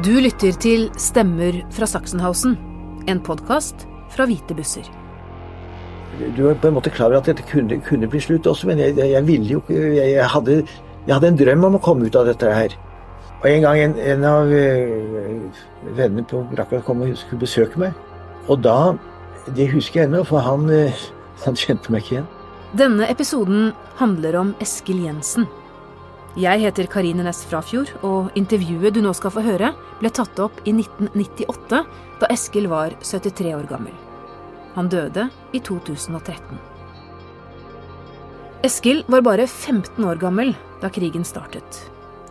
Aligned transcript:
Du 0.00 0.14
lytter 0.16 0.56
til 0.56 0.86
Stemmer 0.98 1.58
fra 1.76 1.86
Sachsenhausen, 1.86 2.56
en 3.06 3.20
podkast 3.20 3.84
fra 4.10 4.24
Hvite 4.26 4.56
busser. 4.56 4.99
Du 6.36 6.44
er 6.50 6.58
på 6.60 6.68
en 6.68 6.76
måte 6.76 6.92
klar 6.92 7.08
over 7.08 7.22
at 7.22 7.28
dette 7.30 7.44
kunne, 7.48 7.78
kunne 7.86 8.08
bli 8.10 8.20
slutt 8.20 8.48
også, 8.50 8.68
men 8.68 8.80
jeg, 8.82 8.96
jeg, 8.98 9.26
ville 9.26 9.48
jo 9.54 9.60
ikke 9.62 9.78
jeg, 9.96 10.12
jeg, 10.12 10.26
hadde, 10.28 10.56
jeg 11.06 11.14
hadde 11.14 11.30
en 11.32 11.38
drøm 11.40 11.68
om 11.70 11.78
å 11.78 11.82
komme 11.84 12.08
ut 12.08 12.18
av 12.18 12.28
dette 12.28 12.50
her. 12.52 12.74
Og 13.40 13.46
En 13.48 13.62
gang 13.64 13.78
en, 13.80 13.94
en 13.96 14.26
av 14.28 14.50
øh, 14.52 15.62
vennene 15.96 16.26
på 16.28 16.42
brakka 16.50 16.82
kom 16.84 17.00
og 17.06 17.14
skulle 17.16 17.40
besøke 17.46 17.80
meg. 17.80 17.96
Og 18.48 18.60
da 18.64 18.96
Det 19.56 19.70
husker 19.72 20.02
jeg 20.02 20.10
ennå, 20.10 20.20
for 20.28 20.44
han, 20.44 20.68
øh, 20.68 20.98
han 21.46 21.56
kjente 21.56 21.90
meg 21.90 22.04
ikke 22.04 22.18
igjen. 22.18 22.28
Denne 22.76 23.08
episoden 23.10 23.72
handler 23.98 24.36
om 24.38 24.52
Eskil 24.60 25.00
Jensen. 25.06 25.48
Jeg 26.38 26.60
heter 26.62 26.86
Karine 26.86 27.24
Næss 27.26 27.40
Frafjord, 27.48 27.90
og 28.06 28.30
intervjuet 28.38 28.94
du 28.94 29.00
nå 29.02 29.10
skal 29.16 29.32
få 29.34 29.42
høre, 29.42 29.72
ble 29.98 30.12
tatt 30.14 30.38
opp 30.38 30.60
i 30.62 30.76
1998, 30.76 31.82
da 32.20 32.30
Eskil 32.30 32.70
var 32.70 32.94
73 33.00 33.56
år 33.56 33.66
gammel. 33.72 34.09
Han 34.74 34.90
døde 34.92 35.28
i 35.52 35.60
2013. 35.60 36.58
Eskil 38.66 39.04
var 39.08 39.24
bare 39.24 39.46
15 39.46 40.04
år 40.04 40.20
gammel 40.20 40.52
da 40.82 40.90
krigen 40.92 41.24
startet. 41.24 41.86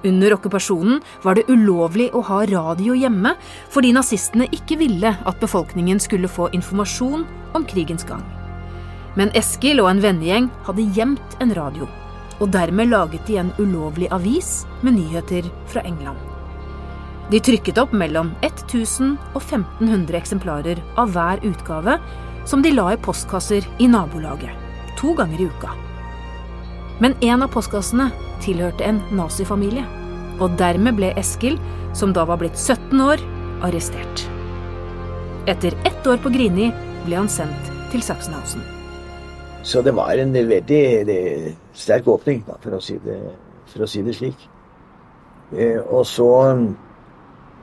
Under 0.06 0.32
okkupasjonen 0.38 1.02
var 1.26 1.36
det 1.36 1.50
ulovlig 1.52 2.08
å 2.16 2.22
ha 2.30 2.44
radio 2.48 2.96
hjemme, 2.96 3.34
fordi 3.74 3.92
nazistene 3.96 4.48
ikke 4.56 4.78
ville 4.80 5.12
at 5.12 5.42
befolkningen 5.42 6.00
skulle 6.00 6.32
få 6.32 6.48
informasjon 6.56 7.26
om 7.58 7.66
krigens 7.68 8.08
gang. 8.08 8.24
Men 9.20 9.34
Eskil 9.36 9.82
og 9.84 9.90
en 9.92 10.04
vennegjeng 10.04 10.48
hadde 10.70 10.88
gjemt 10.96 11.42
en 11.44 11.52
radio 11.58 11.90
og 12.40 12.52
dermed 12.54 12.88
laget 12.88 13.26
de 13.28 13.38
en 13.42 13.52
ulovlig 13.60 14.08
avis 14.16 14.64
med 14.82 14.96
nyheter 14.96 15.48
fra 15.68 15.84
England. 15.88 16.18
De 17.30 17.42
trykket 17.44 17.78
opp 17.78 17.92
mellom 17.94 18.32
1000 18.46 19.18
og 19.36 19.42
1500 19.42 20.18
eksemplarer 20.18 20.80
av 20.98 21.12
hver 21.14 21.44
utgave, 21.46 22.00
som 22.46 22.64
de 22.64 22.72
la 22.74 22.94
i 22.94 23.00
postkasser 23.02 23.66
i 23.80 23.88
nabolaget, 23.88 24.56
to 25.00 25.14
ganger 25.18 25.42
i 25.42 25.50
uka. 25.50 25.74
Men 27.00 27.16
en 27.24 27.44
av 27.46 27.52
postkassene 27.54 28.10
tilhørte 28.44 28.84
en 28.88 29.00
nazifamilie, 29.16 29.86
og 30.40 30.56
dermed 30.60 30.98
ble 31.00 31.14
Eskil, 31.20 31.60
som 31.96 32.14
da 32.16 32.26
var 32.28 32.40
blitt 32.42 32.60
17 32.60 33.00
år, 33.04 33.24
arrestert. 33.66 34.26
Etter 35.50 35.76
ett 35.88 36.08
år 36.08 36.20
på 36.24 36.32
Grini 36.32 36.70
ble 37.06 37.18
han 37.20 37.32
sendt 37.32 37.72
til 37.94 38.04
Sachsenhausen. 38.06 38.62
Så 39.64 39.82
det 39.84 39.96
var 39.96 40.20
en 40.20 40.32
veldig 40.34 40.84
sterk 41.76 42.08
åpning, 42.08 42.44
for, 42.64 42.78
å 42.78 42.84
si 42.84 42.96
det, 43.04 43.18
for, 43.72 43.84
å 43.84 43.90
si 43.90 44.04
det, 44.06 44.16
slik. 44.16 44.46
Eh, 45.52 45.80
og 45.82 46.06
så 46.08 46.30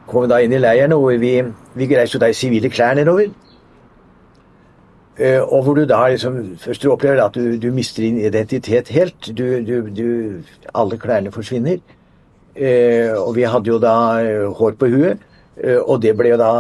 kom 0.07 0.27
vi 0.27 0.31
da 0.31 0.41
inn 0.43 0.55
i 0.57 0.61
leiren, 0.61 0.95
og 0.97 1.09
vi, 1.23 1.39
vi 1.77 1.89
reiste 1.93 2.19
jo 2.19 2.23
da 2.23 2.31
i 2.33 2.37
sivile 2.37 2.71
klær 2.73 2.99
nedover. 2.99 3.31
Eh, 5.19 5.41
og 5.41 5.63
hvor 5.65 5.75
du 5.75 5.87
da 5.89 6.03
liksom 6.13 6.59
først 6.61 6.83
du 6.83 6.91
opplever 6.93 7.23
at 7.25 7.35
du, 7.35 7.57
du 7.57 7.71
mister 7.73 8.03
din 8.05 8.19
identitet 8.21 8.89
helt. 8.93 9.31
Du, 9.39 9.45
du, 9.97 10.43
alle 10.75 10.99
klærne 10.99 11.33
forsvinner. 11.33 11.79
Eh, 12.57 13.13
og 13.17 13.37
vi 13.37 13.47
hadde 13.49 13.71
jo 13.71 13.79
da 13.81 13.97
eh, 14.21 14.45
hår 14.53 14.77
på 14.77 14.91
huet. 14.93 15.25
Og 15.89 16.03
det 16.03 16.11
ble 16.19 16.35
jo 16.35 16.37
da 16.37 16.51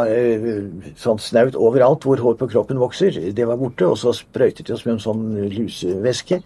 sånn 0.96 1.18
snaut 1.20 1.56
overalt 1.60 2.06
hvor 2.08 2.16
hår 2.16 2.38
på 2.40 2.46
kroppen 2.48 2.78
vokser. 2.80 3.18
Det 3.36 3.44
var 3.44 3.58
borte. 3.60 3.84
Og 3.84 3.98
så 4.00 4.14
sprøytet 4.16 4.70
de 4.70 4.72
oss 4.72 4.86
med 4.86 4.94
en 4.94 5.02
sånn 5.04 5.26
lusevæske 5.52 6.38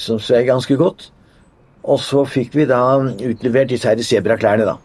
som 0.00 0.16
svei 0.16 0.40
ganske 0.48 0.78
godt. 0.80 1.10
Og 1.84 2.00
så 2.00 2.22
fikk 2.24 2.56
vi 2.56 2.64
da 2.64 2.80
utlevert 2.96 3.68
disse 3.68 3.92
her 3.92 4.00
sebraklærne, 4.00 4.64
da. 4.64 4.78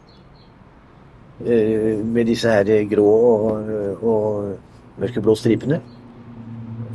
Med 2.03 2.27
disse 2.27 2.51
her 2.51 2.67
grå 2.91 3.07
og, 3.07 3.71
og 4.03 4.99
mørkeblå 4.99 5.37
stripene. 5.39 5.79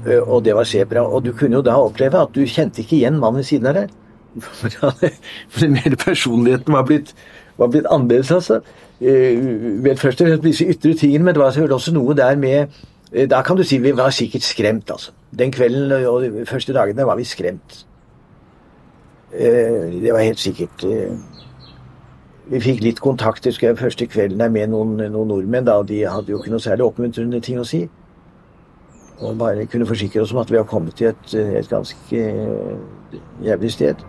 Og 0.05 0.45
det 0.45 0.55
var 0.57 0.69
sebra. 0.69 1.03
Og 1.07 1.25
du 1.25 1.33
kunne 1.33 1.57
jo 1.57 1.65
da 1.65 1.79
oppleve 1.81 2.21
at 2.21 2.35
du 2.35 2.43
kjente 2.45 2.83
ikke 2.83 2.99
igjen 2.99 3.21
mannen 3.21 3.41
ved 3.41 3.49
siden 3.49 3.71
av 3.71 3.79
deg. 3.79 3.93
For 5.55 5.65
hele 5.65 5.97
personligheten 5.97 6.75
var 6.75 6.85
blitt, 6.89 7.15
var 7.57 7.71
blitt 7.73 7.87
annerledes, 7.89 8.33
altså 8.35 8.61
vel 9.01 9.91
eh, 9.91 9.97
først 9.97 10.21
og 10.21 10.29
fremst 10.29 10.45
disse 10.45 10.67
ytre 10.67 10.95
tingene, 10.95 11.25
men 11.25 11.35
det 11.35 11.43
var 11.43 11.73
også 11.73 11.93
noe 11.95 12.15
der 12.15 12.37
med 12.37 12.67
eh, 13.13 13.29
Da 13.31 13.43
kan 13.43 13.57
du 13.57 13.65
si 13.65 13.79
vi 13.79 13.97
var 13.97 14.11
sikkert 14.11 14.43
skremt, 14.43 14.91
altså. 14.91 15.13
Den 15.39 15.53
kvelden 15.53 16.07
og 16.07 16.23
de 16.23 16.47
første 16.47 16.73
dagene 16.73 17.07
var 17.07 17.17
vi 17.17 17.25
skremt. 17.25 17.87
Eh, 19.33 20.01
det 20.03 20.13
var 20.13 20.21
helt 20.21 20.39
sikkert 20.39 20.85
Vi 22.51 22.61
fikk 22.61 22.81
litt 22.81 23.01
kontakt 23.01 23.47
første 23.79 24.07
kvelden 24.07 24.39
der 24.39 24.49
med 24.49 24.69
noen, 24.69 24.97
noen 24.97 25.29
nordmenn. 25.29 25.65
da, 25.65 25.83
De 25.83 26.07
hadde 26.07 26.31
jo 26.31 26.39
ikke 26.39 26.51
noe 26.51 26.61
særlig 26.61 26.85
oppmuntrende 26.85 27.41
ting 27.41 27.59
å 27.59 27.65
si. 27.65 27.89
Og 29.25 29.39
bare 29.41 29.67
kunne 29.71 29.89
forsikre 29.89 30.23
oss 30.23 30.35
om 30.35 30.43
at 30.43 30.51
vi 30.53 30.59
har 30.61 30.67
kommet 30.69 30.99
til 31.01 31.13
et, 31.13 31.35
et 31.35 31.69
ganske 31.71 32.25
jævlig 33.45 33.73
sted. 33.73 34.03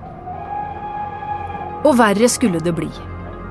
Og 1.86 1.94
verre 1.98 2.28
skulle 2.30 2.60
det 2.60 2.74
bli. 2.76 2.90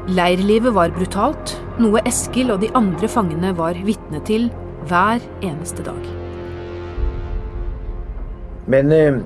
Leirlivet 0.08 0.75
var 0.75 0.92
brutalt, 0.92 1.54
noe 1.80 2.02
Eskil 2.04 2.50
og 2.52 2.60
de 2.60 2.69
andre 2.76 3.08
fangene 3.08 3.54
var 3.56 3.78
vitne 3.86 4.20
til 4.28 4.50
hver 4.88 5.22
eneste 5.41 5.86
dag. 5.86 6.10
Men, 8.66 8.92
eh, 8.92 9.20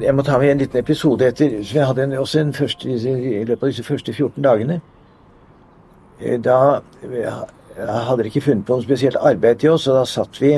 jeg 0.00 0.14
må 0.14 0.22
ta 0.22 0.38
med 0.38 0.50
en 0.50 0.58
liten 0.58 0.78
episode 0.78 1.26
etter. 1.26 1.64
så 1.64 1.74
Jeg 1.74 1.86
hadde 1.86 2.02
en, 2.02 2.12
også 2.12 2.40
en 2.40 2.52
første, 2.52 2.88
i 2.88 3.44
løpet 3.44 3.62
av 3.62 3.68
disse 3.68 3.84
første 3.84 4.12
14 4.12 4.44
dagene. 4.44 4.80
Eh, 6.20 6.38
da 6.44 6.80
hadde 7.76 8.16
dere 8.16 8.26
ikke 8.26 8.40
funnet 8.40 8.66
på 8.66 8.76
noe 8.76 8.82
spesielt 8.82 9.16
arbeid 9.20 9.56
til 9.60 9.70
oss, 9.70 9.86
og 9.88 9.98
da 9.98 10.04
satt 10.04 10.40
vi 10.40 10.54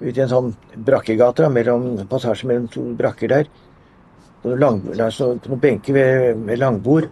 ute 0.00 0.16
i 0.16 0.24
en 0.24 0.30
sånn 0.30 0.52
brakkegate 0.86 1.48
mellom 1.52 1.90
passasje 2.10 2.48
mellom 2.48 2.68
to 2.72 2.84
brakker 2.98 3.32
der. 3.32 3.48
På, 4.42 4.54
lang, 4.54 4.82
altså, 4.94 5.32
på 5.42 5.50
noen 5.50 5.62
benker 5.62 5.96
ved, 5.96 6.44
ved 6.46 6.60
langbord 6.60 7.08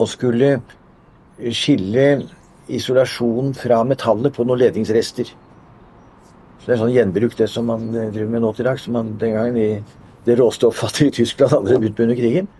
og 0.00 0.08
skulle 0.08 0.54
skille 1.50 2.06
isolasjon 2.70 3.54
fra 3.58 3.80
metallet 3.88 4.34
på 4.36 4.46
noen 4.46 4.60
ledningsrester. 4.62 5.32
Så 6.60 6.68
Det 6.68 6.74
er 6.76 6.80
sånn 6.82 6.94
gjenbruk, 6.94 7.34
det 7.38 7.48
som 7.50 7.66
man 7.70 7.88
eh, 7.94 8.10
driver 8.12 8.32
med 8.34 8.44
nå 8.44 8.52
til 8.54 8.68
dags. 8.68 8.84
Som 8.86 8.98
man 8.98 9.14
den 9.18 9.34
gangen 9.34 9.56
i 9.56 9.68
det 10.26 10.36
råstofffattige 10.38 11.16
Tyskland 11.20 11.54
hadde 11.56 11.78
begynt 11.80 12.02
under 12.04 12.18
krigen. 12.18 12.50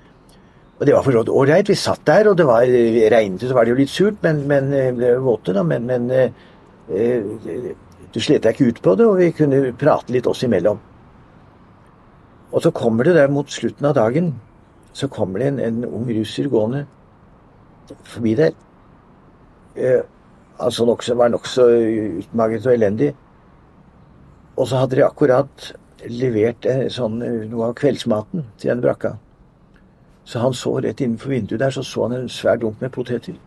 Og 0.81 0.87
det 0.89 0.95
var 0.97 1.05
for 1.05 1.13
så 1.13 1.21
vidt 1.21 1.35
ålreit. 1.37 1.69
Vi 1.69 1.77
satt 1.77 2.07
der, 2.09 2.31
og 2.31 2.39
det 2.41 2.47
var 2.49 2.65
regnet, 2.65 3.45
så 3.45 3.55
var 3.55 3.69
det 3.69 3.75
jo 3.75 3.81
litt 3.83 3.93
surt, 3.93 4.23
men, 4.25 4.47
men 4.49 4.71
det 4.73 5.11
var 5.13 5.27
våte, 5.27 5.53
da. 5.53 5.65
Men, 5.69 5.85
men 5.85 6.09
eh, 6.17 6.33
du 8.15 8.21
slet 8.21 8.43
deg 8.43 8.55
ikke 8.55 8.71
ut 8.71 8.83
på 8.83 8.95
det, 8.99 9.07
og 9.07 9.19
vi 9.21 9.33
kunne 9.35 9.73
prate 9.79 10.13
litt 10.13 10.27
oss 10.27 10.43
imellom. 10.47 10.81
Og 12.51 12.63
så 12.63 12.73
kommer 12.75 13.07
det 13.07 13.15
der 13.15 13.31
mot 13.31 13.51
slutten 13.51 13.87
av 13.87 13.95
dagen, 13.95 14.33
så 14.93 15.07
kommer 15.09 15.39
det 15.39 15.53
en, 15.53 15.61
en 15.61 15.85
ung 15.87 16.09
russer 16.11 16.49
gående 16.51 16.87
forbi 18.05 18.35
der. 18.39 18.57
Eh, 19.77 20.03
altså 20.59 20.85
nok, 20.87 21.05
var 21.17 21.31
nokså 21.31 21.67
utmaget 22.23 22.67
og 22.67 22.75
elendig. 22.75 23.13
Og 24.57 24.69
så 24.69 24.83
hadde 24.83 24.99
de 24.99 25.07
akkurat 25.07 25.73
levert 26.11 26.67
eh, 26.67 26.89
sånn, 26.93 27.21
eh, 27.23 27.45
noe 27.51 27.71
av 27.71 27.77
kveldsmaten 27.79 28.47
til 28.59 28.73
den 28.73 28.83
brakka. 28.83 29.15
Så 30.25 30.43
han 30.43 30.55
så 30.55 30.77
rett 30.83 31.01
innenfor 31.01 31.33
vinduet 31.33 31.61
der, 31.63 31.71
så 31.75 31.83
så 31.87 32.07
han 32.07 32.19
en 32.19 32.29
svær 32.29 32.59
dunk 32.61 32.83
med 32.83 32.93
poteter. 32.95 33.39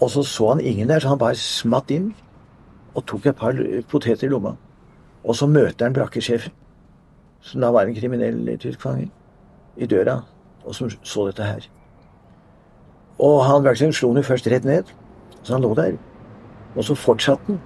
Og 0.00 0.10
så 0.10 0.22
så 0.22 0.52
han 0.52 0.60
ingen 0.60 0.88
der, 0.88 1.00
så 1.00 1.14
han 1.14 1.18
bare 1.18 1.38
smatt 1.38 1.90
inn 1.90 2.12
og 2.98 3.06
tok 3.06 3.28
et 3.30 3.38
par 3.38 3.56
poteter 3.90 4.26
i 4.26 4.32
lomma. 4.32 4.56
Og 5.24 5.36
så 5.36 5.46
møter 5.46 5.86
han 5.86 5.96
brakkesjefen, 5.96 6.52
som 7.40 7.62
da 7.62 7.70
var 7.74 7.86
en 7.86 7.96
kriminell 7.96 8.58
tysk 8.58 8.82
fange, 8.82 9.10
i 9.78 9.86
døra, 9.86 10.20
og 10.64 10.74
som 10.74 10.90
så 10.90 11.26
dette 11.28 11.46
her. 11.46 11.68
Og 13.18 13.44
han 13.46 13.62
Bergsten 13.62 13.92
slo 13.92 14.12
den 14.14 14.26
først 14.26 14.46
rett 14.50 14.64
ned, 14.64 14.90
så 15.42 15.56
han 15.56 15.62
lå 15.62 15.74
der. 15.74 15.96
Og 16.76 16.84
så 16.84 16.94
fortsatte 16.94 17.46
han 17.46 17.58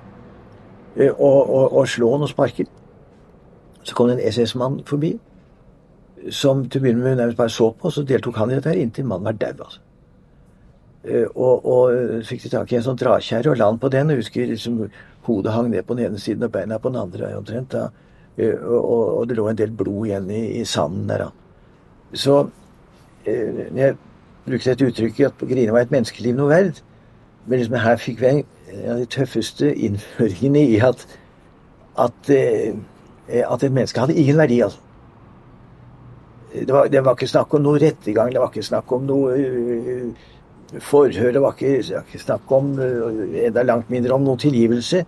eh, 0.96 1.12
å 1.12 1.84
slå 1.88 2.12
han 2.14 2.24
og 2.24 2.32
sparke. 2.32 2.66
Så 3.82 3.96
kom 3.96 4.08
det 4.08 4.20
en 4.20 4.32
SS-mann 4.32 4.80
forbi, 4.88 5.16
som 6.30 6.64
til 6.70 6.80
å 6.80 6.84
begynne 6.84 7.02
med 7.02 7.18
nærmest 7.18 7.40
bare 7.40 7.52
så 7.52 7.72
på, 7.72 7.88
og 7.88 7.92
så 7.92 8.04
deltok 8.06 8.38
han 8.38 8.52
i 8.52 8.56
dette 8.56 8.70
her 8.70 8.80
inntil 8.80 9.08
mannen 9.08 9.26
var 9.26 9.40
daud, 9.40 9.64
Altså. 9.66 9.80
Eh, 11.04 11.26
og, 11.34 11.64
og 11.66 11.94
eh, 11.94 12.22
fikk 12.26 12.44
de 12.44 12.52
tak 12.52 12.70
i 12.72 12.78
en 12.78 12.84
sånn 12.86 12.98
drakjerre 12.98 13.50
og 13.50 13.58
la 13.58 13.66
han 13.70 13.80
på 13.82 13.90
den. 13.92 14.12
og 14.12 14.22
husker 14.22 14.46
liksom, 14.46 14.84
Hodet 15.26 15.54
hang 15.54 15.70
ned 15.70 15.86
på 15.86 15.94
den 15.98 16.08
ene 16.08 16.18
siden 16.18 16.46
og 16.46 16.54
beina 16.54 16.78
på 16.82 16.90
den 16.90 17.02
andre 17.02 17.34
omtrent. 17.38 17.74
Da, 17.74 17.90
og, 18.38 18.86
og, 19.20 19.26
det 19.28 19.36
lå 19.38 19.48
en 19.50 19.58
del 19.58 19.74
blod 19.76 20.08
igjen 20.08 20.30
i, 20.34 20.42
i 20.60 20.64
sanden 20.66 21.06
der. 21.10 21.26
Da. 21.26 21.28
Så 22.18 22.38
jeg 23.26 23.94
brukte 24.46 24.72
et 24.72 24.82
uttrykk 24.82 25.20
i 25.20 25.26
at 25.28 25.44
Grine 25.46 25.74
var 25.74 25.86
et 25.86 25.94
menneskeliv 25.94 26.34
noe 26.34 26.50
verd, 26.50 26.80
men 27.46 27.60
liksom 27.60 27.78
her 27.84 28.00
fikk 28.02 28.18
vi 28.18 28.32
en 28.32 28.42
av 28.90 28.98
de 28.98 29.06
tøffeste 29.14 29.70
innføringene 29.70 30.64
i 30.72 30.80
at, 30.82 31.06
at, 32.02 32.32
at 32.32 33.62
et 33.62 33.76
menneske 33.78 34.02
hadde 34.02 34.18
ingen 34.18 34.42
verdi. 34.42 34.58
altså. 34.66 34.82
Det 36.52 36.74
var, 36.74 36.90
det 36.90 37.04
var, 37.04 37.14
ikke 37.14 37.30
snakk 37.30 37.54
om 37.54 37.62
noe 37.62 37.78
rettergang, 37.78 38.34
det 38.34 38.42
var 38.42 38.50
ikke 38.50 38.66
snakk 38.66 38.90
om 38.92 39.06
noe 39.06 39.38
uh, 39.38 40.26
forhør, 40.80 41.32
det 41.34 41.42
var 41.42 41.56
ikke, 41.56 42.00
ikke 42.02 42.22
snakk 42.22 42.52
om 42.54 42.72
uh, 42.78 43.36
enda 43.44 43.64
langt 43.66 43.92
mindre 43.92 44.16
om 44.16 44.24
noen 44.26 44.40
tilgivelse. 44.40 45.04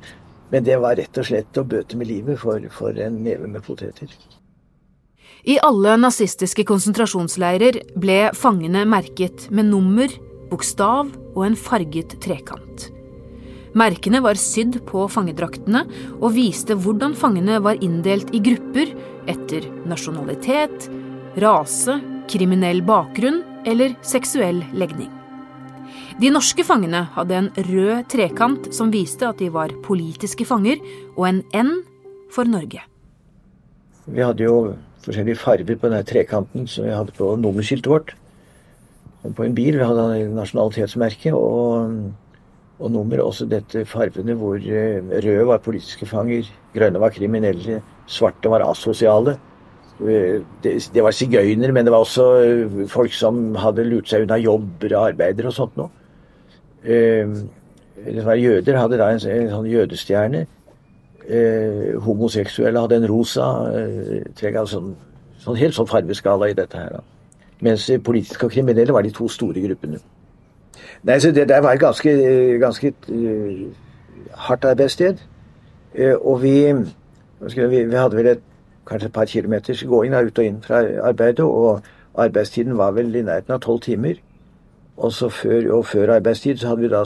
Men 0.53 0.65
det 0.67 0.77
var 0.83 0.99
rett 1.01 1.19
og 1.19 1.27
slett 1.27 1.59
å 1.59 1.67
bøte 1.67 1.99
med 1.99 2.11
livet 2.11 2.39
for, 2.39 2.63
for 2.71 2.97
en 3.01 3.23
neve 3.25 3.49
med 3.51 3.65
poteter. 3.65 4.11
I 5.45 5.59
alle 5.61 5.97
nazistiske 6.01 6.65
konsentrasjonsleirer 6.69 7.81
ble 8.01 8.19
fangene 8.37 8.85
merket 8.89 9.49
med 9.53 9.69
nummer, 9.73 10.13
bokstav 10.49 11.11
og 11.35 11.43
en 11.45 11.57
farget 11.59 12.17
trekant. 12.25 12.89
Merkene 13.75 14.21
var 14.23 14.39
sydd 14.39 14.79
på 14.87 15.09
fangedraktene 15.11 15.83
og 16.21 16.37
viste 16.37 16.77
hvordan 16.79 17.17
fangene 17.19 17.59
var 17.65 17.83
inndelt 17.83 18.31
i 18.37 18.41
grupper 18.45 18.95
etter 19.31 19.67
nasjonalitet, 19.91 20.89
rase, 21.43 21.99
kriminell 22.31 22.85
bakgrunn 22.87 23.43
eller 23.67 23.99
seksuell 24.07 24.63
legning. 24.79 25.14
De 26.15 26.29
norske 26.31 26.63
fangene 26.63 27.01
hadde 27.17 27.35
en 27.35 27.47
rød 27.67 28.05
trekant 28.13 28.69
som 28.75 28.93
viste 28.95 29.27
at 29.27 29.41
de 29.43 29.49
var 29.51 29.73
politiske 29.83 30.45
fanger, 30.47 30.79
og 31.17 31.25
en 31.27 31.41
N 31.51 31.73
for 32.31 32.47
Norge. 32.47 32.85
Vi 34.07 34.23
hadde 34.23 34.45
jo 34.47 34.77
forskjellige 35.03 35.41
farger 35.43 35.75
på 35.75 35.89
denne 35.89 36.07
trekanten 36.07 36.69
som 36.71 36.87
vi 36.87 36.93
hadde 36.95 37.15
på 37.17 37.33
nummerskiltet 37.41 37.91
vårt. 37.91 38.13
På 39.25 39.43
en 39.43 39.57
bil. 39.57 39.81
Vi 39.81 39.89
hadde 39.89 40.29
nasjonalitetsmerke 40.37 41.33
og, 41.35 41.99
og 42.79 42.95
nummer. 42.95 43.25
Også 43.25 43.49
dette 43.51 43.83
fargene 43.89 44.39
hvor 44.39 44.55
eh, 44.63 45.03
røde 45.03 45.49
var 45.51 45.65
politiske 45.67 46.07
fanger, 46.07 46.47
grønne 46.77 47.03
var 47.03 47.17
kriminelle, 47.17 47.81
svarte 48.07 48.55
var 48.55 48.69
asosiale. 48.69 49.35
Eh, 49.99 50.47
det, 50.63 50.77
det 50.95 51.03
var 51.03 51.17
sigøynere, 51.17 51.75
men 51.75 51.89
det 51.89 51.97
var 51.97 52.07
også 52.07 52.31
eh, 52.45 52.81
folk 52.93 53.19
som 53.19 53.57
hadde 53.59 53.89
lurt 53.91 54.15
seg 54.15 54.29
unna 54.29 54.39
jobber 54.39 54.95
og 54.95 55.11
arbeidere 55.11 55.51
og 55.51 55.59
sånt 55.59 55.83
noe. 55.83 56.04
Eh, 56.85 57.29
jøder 58.43 58.79
hadde 58.79 58.99
da 58.99 59.09
en, 59.13 59.21
sånn 59.21 59.69
jødestjerne. 59.71 60.45
Eh, 61.25 61.95
homoseksuelle 62.05 62.81
hadde 62.81 62.99
en 63.01 63.09
rosa 63.09 63.47
eh, 63.73 64.59
altså, 64.61 64.83
sånn, 65.41 65.57
helt 65.57 65.77
sånn 65.77 65.89
fargeskala 65.89 66.51
i 66.51 66.57
dette 66.57 66.77
her. 66.77 66.99
Da. 66.99 67.39
Mens 67.65 67.89
politiske 68.05 68.47
og 68.47 68.53
kriminelle 68.53 68.93
var 68.93 69.07
de 69.07 69.13
to 69.15 69.29
store 69.29 69.63
gruppene. 69.65 70.03
Nei, 71.05 71.19
så 71.21 71.33
Det 71.33 71.49
der 71.49 71.61
var 71.61 71.73
et 71.73 71.81
ganske, 71.81 72.11
ganske 72.61 72.93
hardt 74.35 74.65
arbeidssted. 74.65 75.19
Og 76.21 76.43
vi, 76.43 76.73
vi 77.41 77.97
hadde 77.97 78.17
vel 78.17 78.27
et 78.27 78.43
kanskje 78.87 79.07
et 79.07 79.13
par 79.13 79.25
kilometers 79.25 79.85
gåing 79.85 80.13
da, 80.13 80.23
ut 80.25 80.39
og 80.39 80.45
inn 80.45 80.63
fra 80.63 80.83
arbeidet. 81.09 81.45
Og 81.45 81.81
arbeidstiden 82.15 82.79
var 82.79 82.93
vel 82.93 83.15
i 83.15 83.23
nærheten 83.23 83.55
av 83.55 83.61
tolv 83.61 83.81
timer. 83.81 84.21
Og, 84.97 85.13
før, 85.13 85.73
og 85.75 85.87
før, 85.87 86.15
arbeidstid 86.15 86.57
så 86.57 86.69
hadde 86.69 86.81
vi 86.81 86.89
da 86.89 87.03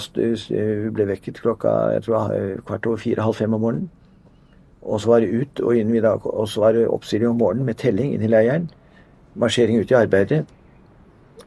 Hun 0.85 0.93
ble 0.95 1.07
vekket 1.09 1.41
klokka 1.41 1.69
jeg 1.95 2.03
tror, 2.05 2.35
kvart 2.67 2.87
over 2.87 2.97
fire-halv 2.97 3.35
fem 3.35 3.55
om 3.55 3.61
morgenen. 3.61 3.91
Og 4.83 5.01
så 5.01 5.09
var 5.09 5.21
det 5.21 5.41
ut 5.41 5.61
og 5.61 5.77
inn 5.77 6.03
da, 6.03 6.13
og 6.25 6.49
så 6.49 6.61
var 6.61 6.73
det 6.73 6.89
oppstilling 6.89 7.29
om 7.29 7.37
morgenen 7.37 7.67
med 7.67 7.75
telling 7.75 8.15
inn 8.15 8.23
i 8.23 8.31
leiren. 8.31 8.71
Marsjering 9.35 9.81
ut 9.81 9.91
i 9.91 9.95
arbeidet. 9.95 10.45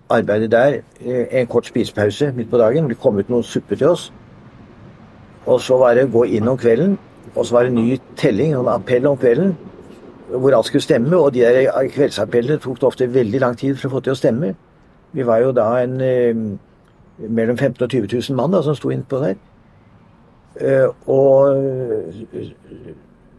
Arbeidet 0.09 0.51
der, 0.51 0.81
eh, 1.05 1.27
en 1.31 1.47
kort 1.47 1.65
spisepause 1.65 2.33
midt 2.35 2.49
på 2.49 2.57
dagen. 2.57 2.89
Det 2.89 2.99
kom 2.99 3.17
ut 3.17 3.29
noen 3.29 3.43
supper 3.43 3.75
til 3.75 3.87
oss. 3.87 4.13
Og 5.45 5.61
så 5.61 5.77
var 5.77 5.93
det 5.93 6.11
gå 6.11 6.23
inn 6.23 6.47
om 6.47 6.57
kvelden. 6.57 6.97
Og 7.35 7.45
så 7.45 7.55
var 7.55 7.63
det 7.63 7.73
ny 7.73 7.99
telling, 8.15 8.53
en 8.53 8.67
appell 8.67 9.05
om 9.07 9.17
kvelden 9.17 9.57
hvor 10.29 10.55
alt 10.55 10.65
skulle 10.65 10.81
stemme. 10.81 11.17
Og 11.17 11.33
de 11.33 11.39
der 11.39 11.87
kveldsappellene 11.87 12.57
tok 12.57 12.75
det 12.75 12.83
ofte 12.83 13.13
veldig 13.13 13.39
lang 13.39 13.57
tid 13.57 13.75
for 13.75 13.89
å 13.89 13.91
få 13.91 13.99
til 13.99 14.13
å 14.13 14.15
stemme. 14.15 14.55
Vi 15.13 15.25
var 15.27 15.41
jo 15.43 15.51
da 15.55 15.67
en 15.83 16.01
eh, 16.01 16.35
mellom 17.29 17.57
15 17.57 17.83
og 17.83 17.89
20 17.89 18.07
000 18.29 18.37
mann 18.37 18.53
da, 18.53 18.61
som 18.63 18.75
sto 18.75 18.89
innpå 18.89 19.19
der. 19.23 19.35
Eh, 20.61 20.87
og, 21.07 21.55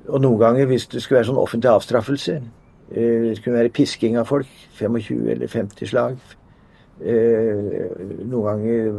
og, 0.08 0.20
noen 0.20 0.38
ganger, 0.40 0.66
hvis 0.66 0.86
det 0.92 1.02
skulle 1.02 1.20
være 1.20 1.28
sånn 1.28 1.40
offentlig 1.40 1.68
avstraffelse 1.70 2.38
eh, 2.38 3.26
Det 3.28 3.42
kunne 3.44 3.58
være 3.58 3.74
pisking 3.74 4.16
av 4.20 4.30
folk. 4.30 4.48
25 4.78 5.26
eller 5.36 5.48
50 5.48 5.92
slag. 5.92 6.16
Eh, 7.00 8.22
noen 8.24 8.46
ganger 8.46 8.92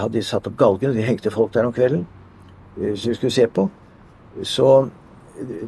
hadde 0.00 0.14
de 0.16 0.22
satt 0.24 0.46
opp 0.48 0.56
galgen, 0.56 0.94
de 0.96 1.04
hengte 1.04 1.30
folk 1.30 1.52
der 1.54 1.68
om 1.68 1.74
kvelden 1.76 2.06
eh, 2.80 2.94
som 2.96 3.10
vi 3.10 3.18
skulle 3.18 3.34
se 3.34 3.46
på. 3.46 3.68
Så 4.42 4.88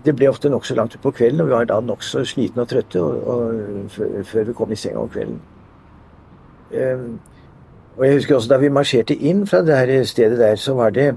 det 0.04 0.14
ble 0.16 0.28
ofte 0.30 0.50
nokså 0.52 0.74
langt 0.74 0.94
utpå 0.96 1.10
kvelden, 1.10 1.40
og 1.40 1.48
vi 1.48 1.54
var 1.56 1.68
da 1.70 1.80
nokså 1.80 2.24
slitne 2.28 2.64
og 2.64 2.70
trøtte 2.70 3.02
og, 3.02 3.28
og, 3.28 3.98
før 4.28 4.48
vi 4.48 4.56
kom 4.56 4.72
i 4.72 4.78
seng 4.78 4.96
om 5.00 5.10
kvelden. 5.10 5.38
Um, 6.72 7.20
og 7.98 8.06
jeg 8.06 8.14
husker 8.14 8.34
også 8.34 8.48
Da 8.48 8.56
vi 8.56 8.70
marsjerte 8.72 9.14
inn 9.14 9.42
fra 9.46 9.60
det 9.60 9.76
her 9.76 10.04
stedet 10.08 10.38
der, 10.38 10.56
så 10.56 10.74
var 10.74 10.90
det 10.90 11.10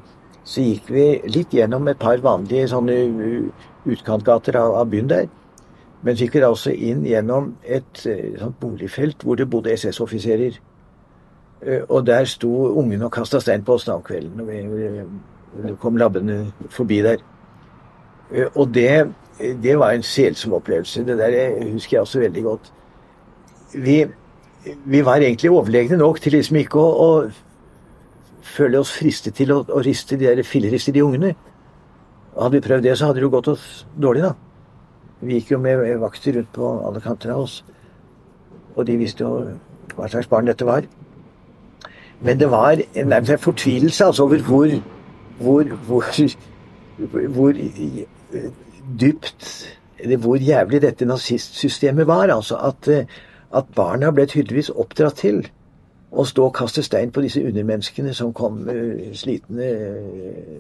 så 0.45 0.61
gikk 0.61 0.89
vi 0.93 1.05
litt 1.31 1.53
gjennom 1.55 1.87
et 1.89 1.97
par 1.97 2.19
vanlige 2.21 2.67
sånne 2.69 2.95
utkantgater 3.89 4.57
av, 4.59 4.75
av 4.81 4.91
byen 4.91 5.09
der. 5.09 5.29
Men 6.05 6.17
fikk 6.19 6.35
vi 6.35 6.43
da 6.43 6.51
også 6.53 6.73
inn 6.73 7.01
gjennom 7.07 7.55
et 7.63 8.03
eh, 8.05 8.35
sånt 8.37 8.59
boligfelt 8.61 9.25
hvor 9.25 9.39
det 9.39 9.47
bodde 9.49 9.73
SS-offiserer. 9.73 10.59
Eh, 11.65 11.81
og 11.89 12.05
der 12.05 12.29
sto 12.29 12.51
ungene 12.77 13.07
og 13.07 13.15
kasta 13.15 13.41
stein 13.41 13.65
på 13.65 13.79
oss 13.79 13.87
da 13.87 13.95
om 13.97 14.05
kvelden. 14.05 14.43
Og 14.43 14.51
vi, 14.51 15.05
vi 15.63 15.73
kom 15.81 15.97
labbende 15.97 16.43
forbi 16.69 17.01
der. 17.07 17.25
Eh, 18.31 18.47
og 18.55 18.73
det, 18.73 19.11
det 19.63 19.79
var 19.79 19.95
en 19.95 20.03
selsom 20.03 20.53
opplevelse. 20.53 21.05
Det 21.05 21.17
der 21.17 21.71
husker 21.71 21.97
jeg 21.97 22.01
også 22.01 22.19
veldig 22.19 22.43
godt. 22.43 22.71
Vi, 23.73 24.05
vi 24.85 25.05
var 25.05 25.15
egentlig 25.15 25.51
overlegne 25.51 25.97
nok 25.97 26.21
til 26.21 26.37
liksom 26.37 26.61
ikke 26.61 26.79
å, 26.79 27.09
å 27.09 28.45
føle 28.45 28.79
oss 28.79 28.93
fristet 28.95 29.35
til 29.35 29.51
å, 29.51 29.61
å 29.67 29.83
riste 29.83 30.17
de 30.17 30.29
der 30.29 30.43
filleriste 30.47 30.93
de 30.95 31.03
ungene. 31.03 31.35
Hadde 32.35 32.57
vi 32.57 32.65
prøvd 32.67 32.83
det, 32.83 32.97
så 32.97 33.09
hadde 33.09 33.21
det 33.21 33.27
jo 33.27 33.33
gått 33.35 33.47
oss 33.53 33.85
dårlig, 34.01 34.25
da. 34.25 34.33
Vi 35.25 35.39
gikk 35.39 35.53
jo 35.55 35.61
med 35.63 35.79
vakter 36.01 36.35
rundt 36.35 36.51
på 36.53 36.71
alle 36.87 37.01
kanter 37.01 37.31
av 37.33 37.45
oss. 37.45 37.61
Og 38.75 38.83
de 38.87 38.97
visste 38.99 39.23
jo 39.23 39.45
hva 39.95 40.09
slags 40.11 40.27
barn 40.27 40.49
dette 40.49 40.67
var. 40.67 40.83
Men 42.25 42.39
det 42.39 42.49
var 42.51 42.79
nærmest 42.95 43.31
en 43.31 43.39
fortvilelse 43.39 44.05
altså, 44.05 44.23
over 44.23 44.43
hvor, 44.43 44.75
hvor, 45.39 45.63
hvor, 45.87 46.03
hvor 47.37 47.61
dypt 48.99 49.49
hvor 50.21 50.37
jævlig 50.37 50.81
dette 50.81 51.05
nazistsystemet 51.05 52.07
var. 52.07 52.29
Altså 52.29 52.57
at, 52.57 52.87
eh, 52.87 53.05
at 53.53 53.65
barna 53.75 54.11
ble 54.11 54.25
tydeligvis 54.27 54.69
oppdratt 54.69 55.15
til 55.23 55.45
å 56.11 56.25
stå 56.25 56.45
og 56.47 56.55
kaste 56.55 56.83
stein 56.83 57.11
på 57.11 57.21
disse 57.21 57.43
undermenneskene 57.43 58.13
som 58.15 58.33
kom 58.33 58.61
uh, 58.69 59.11
slitne 59.17 59.65
uh, 59.67 60.59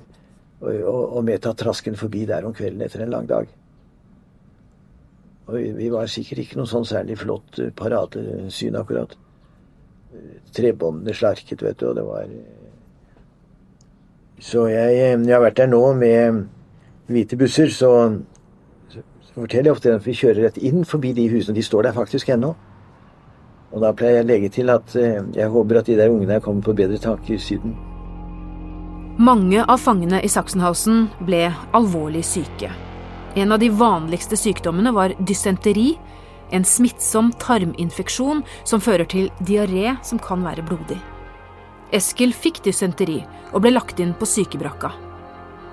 og, 0.65 1.03
og 1.17 1.21
medtatt 1.23 1.57
trasken 1.61 1.95
forbi 1.95 2.25
der 2.27 2.43
om 2.43 2.53
kvelden 2.53 2.81
etter 2.81 3.05
en 3.05 3.13
lang 3.13 3.29
dag. 3.29 3.47
Og 5.45 5.55
vi, 5.77 5.87
var 5.93 6.09
sikkert 6.09 6.41
ikke 6.41 6.57
noe 6.57 6.67
sånn 6.67 6.87
særlig 6.89 7.19
flott 7.21 7.59
paradesyn, 7.77 8.75
akkurat. 8.75 9.13
Trebåndene 10.55 11.13
slarket, 11.13 11.61
vet 11.61 11.79
du, 11.79 11.89
og 11.91 11.95
det 11.99 12.05
var 12.07 12.31
Så 14.41 14.65
jeg, 14.67 14.95
jeg 14.97 15.31
har 15.31 15.43
vært 15.43 15.59
der 15.61 15.69
nå 15.69 15.81
med 15.99 16.47
hvite 17.07 17.37
busser, 17.37 17.69
så, 17.69 17.89
så, 18.89 19.03
forteller 19.33 19.69
jeg 19.69 19.75
ofte 19.75 19.95
at 19.97 20.05
vi 20.05 20.15
kjører 20.17 20.47
rett 20.47 20.61
inn 20.63 20.85
forbi 20.87 21.13
de 21.17 21.27
husene. 21.31 21.55
De 21.57 21.65
står 21.65 21.87
der 21.87 21.97
faktisk 21.97 22.31
ennå. 22.33 22.53
Og 23.75 23.83
da 23.83 23.91
pleier 23.97 24.21
jeg 24.21 24.25
å 24.25 24.29
legge 24.29 24.53
til 24.55 24.71
at 24.71 24.95
eh, 24.95 25.19
jeg 25.35 25.51
håper 25.51 25.81
at 25.81 25.89
de 25.89 25.97
der 25.99 26.13
ungene 26.13 26.39
kommer 26.43 26.63
på 26.63 26.75
bedre 26.77 26.99
tanker 27.01 27.41
syden. 27.41 27.75
Mange 29.15 29.63
av 29.63 29.79
fangene 29.79 30.21
i 30.23 30.29
Sachsenhausen 30.31 31.05
ble 31.23 31.47
alvorlig 31.75 32.23
syke. 32.27 32.71
En 33.35 33.51
av 33.51 33.59
de 33.59 33.69
vanligste 33.71 34.39
sykdommene 34.39 34.91
var 34.95 35.15
dysenteri, 35.19 35.93
en 36.55 36.63
smittsom 36.67 37.33
tarminfeksjon 37.41 38.43
som 38.63 38.83
fører 38.83 39.07
til 39.11 39.31
diaré 39.43 39.95
som 40.07 40.21
kan 40.21 40.43
være 40.45 40.63
blodig. 40.67 40.99
Eskil 41.95 42.35
fikk 42.35 42.61
dysenteri 42.65 43.21
og 43.51 43.63
ble 43.63 43.75
lagt 43.75 43.99
inn 44.03 44.15
på 44.15 44.27
sykebrakka. 44.29 44.91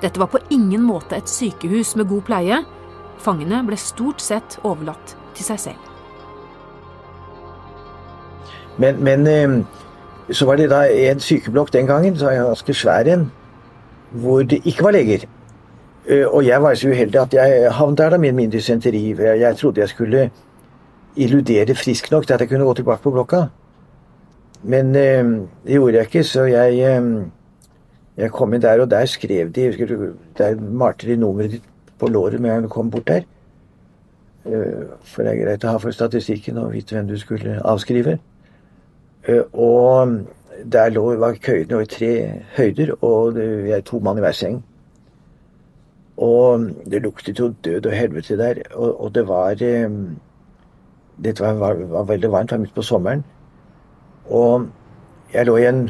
Dette 0.02 0.18
var 0.21 0.30
på 0.32 0.40
ingen 0.50 0.82
måte 0.82 1.16
et 1.16 1.30
sykehus 1.30 1.94
med 1.97 2.09
god 2.11 2.25
pleie. 2.26 2.59
Fangene 3.23 3.62
ble 3.66 3.78
stort 3.78 4.23
sett 4.23 4.59
overlatt 4.66 5.14
til 5.37 5.47
seg 5.47 5.61
selv. 5.68 5.90
Men, 8.82 8.99
men 9.04 9.28
eh, 9.30 9.54
så 10.35 10.49
var 10.49 10.59
det 10.59 10.71
da 10.73 10.85
en 10.88 11.21
sykeblokk 11.21 11.73
den 11.73 11.87
gangen, 11.87 12.16
så 12.16 12.26
var 12.28 12.35
jeg 12.35 12.49
ganske 12.49 12.75
svær 12.75 13.11
en, 13.12 13.28
hvor 14.11 14.42
det 14.49 14.62
ikke 14.64 14.88
var 14.88 14.97
leger. 14.97 15.26
Eh, 16.09 16.26
og 16.26 16.47
jeg 16.47 16.62
var 16.62 16.75
så 16.75 16.88
uheldig 16.88 17.21
at 17.21 17.37
jeg 17.37 17.73
havnet 17.78 17.99
der 17.99 18.11
da 18.11 18.18
med 18.18 18.32
min 18.32 18.52
dysenteri. 18.52 19.04
Jeg, 19.18 19.56
trodde 19.56 19.80
jeg 19.80 19.88
skulle 19.88 20.30
illudere 21.16 21.75
frisk 21.75 22.11
nok 22.11 22.26
til 22.26 22.35
at 22.35 22.40
jeg 22.40 22.49
kunne 22.49 22.64
gå 22.64 22.75
tilbake 22.75 23.02
på 23.02 23.11
blokka. 23.11 23.44
Men 24.62 24.97
eh, 24.97 25.25
det 25.66 25.78
gjorde 25.78 25.97
jeg 25.97 26.11
ikke, 26.11 26.25
så 26.25 26.44
jeg, 26.50 26.80
eh, 26.80 27.23
jeg 28.16 28.31
kom 28.33 28.52
inn 28.54 28.62
der, 28.62 28.81
og 28.81 28.90
der 28.90 29.07
skrev 29.07 29.52
de 29.52 30.14
Der 30.38 30.61
malte 30.61 31.07
de 31.07 31.16
nummeret 31.16 31.50
ditt 31.50 31.69
på 31.99 32.07
låret 32.07 32.40
med 32.40 32.50
en 32.50 32.54
gang 32.54 32.62
du 32.62 32.69
kom 32.69 32.90
bort 32.90 33.07
der. 33.07 33.23
Eh, 34.45 34.85
for 35.02 35.23
det 35.23 35.33
er 35.33 35.45
greit 35.45 35.64
å 35.64 35.73
ha 35.73 35.78
for 35.78 35.95
statistikken 35.95 36.59
og 36.59 36.73
vite 36.73 36.97
hvem 36.97 37.09
du 37.09 37.16
skulle 37.19 37.61
avskrive. 37.64 38.19
Eh, 39.28 39.42
og 39.52 40.19
der 40.73 40.90
lå, 40.90 41.14
var 41.16 41.38
køyene 41.38 41.83
i 41.83 41.87
tre 41.87 42.12
høyder, 42.57 42.95
og 43.04 43.38
jeg 43.38 43.85
to 43.85 43.99
mann 43.99 44.19
i 44.19 44.25
hver 44.25 44.37
seng. 44.37 44.62
Og 46.16 46.69
det 46.90 47.02
luktet 47.02 47.38
jo 47.38 47.54
død 47.64 47.87
og 47.87 47.92
helvete 47.92 48.37
der. 48.37 48.62
Og, 48.75 49.04
og 49.04 49.14
det 49.14 49.28
var 49.28 49.62
eh, 49.62 49.88
Dette 51.23 51.45
var, 51.45 51.52
var, 51.52 51.75
var 51.75 52.04
veldig 52.04 52.31
varmt, 52.33 52.50
det 52.50 52.59
var 52.59 52.62
midt 52.64 52.75
på 52.75 52.83
sommeren. 52.83 53.25
Og 54.26 54.66
jeg 55.35 55.47
lå 55.47 55.57
i 55.57 55.66
en 55.69 55.85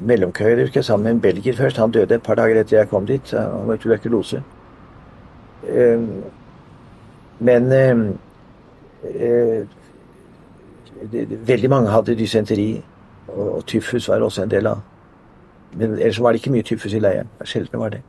mellomkøye 0.00 0.82
sammen 0.82 1.04
med 1.04 1.12
en 1.12 1.20
belgier 1.20 1.56
først. 1.56 1.76
Han 1.76 1.90
døde 1.90 2.14
et 2.14 2.22
par 2.22 2.34
dager 2.34 2.60
etter 2.60 2.78
jeg 2.78 2.88
kom 2.88 3.06
dit. 3.06 3.30
Han 3.30 3.68
var 3.68 3.76
tuberkulose. 3.76 4.42
Ehm, 5.68 6.22
men 7.38 7.72
ehm, 7.72 8.18
eh, 9.14 9.66
veldig 11.46 11.70
mange 11.70 11.88
hadde 11.88 12.16
dysenteri, 12.18 12.84
og 13.28 13.66
tyfus 13.66 14.08
var 14.08 14.20
også 14.20 14.42
en 14.42 14.50
del 14.50 14.66
av. 14.66 14.78
Men 15.72 15.98
ellers 15.98 16.20
var 16.20 16.32
det 16.32 16.40
ikke 16.40 16.52
mye 16.52 16.62
tyfus 16.62 16.94
i 16.94 16.98
leiren. 17.02 17.28
Sjelden 17.44 17.80
var 17.80 17.88
det. 17.88 18.00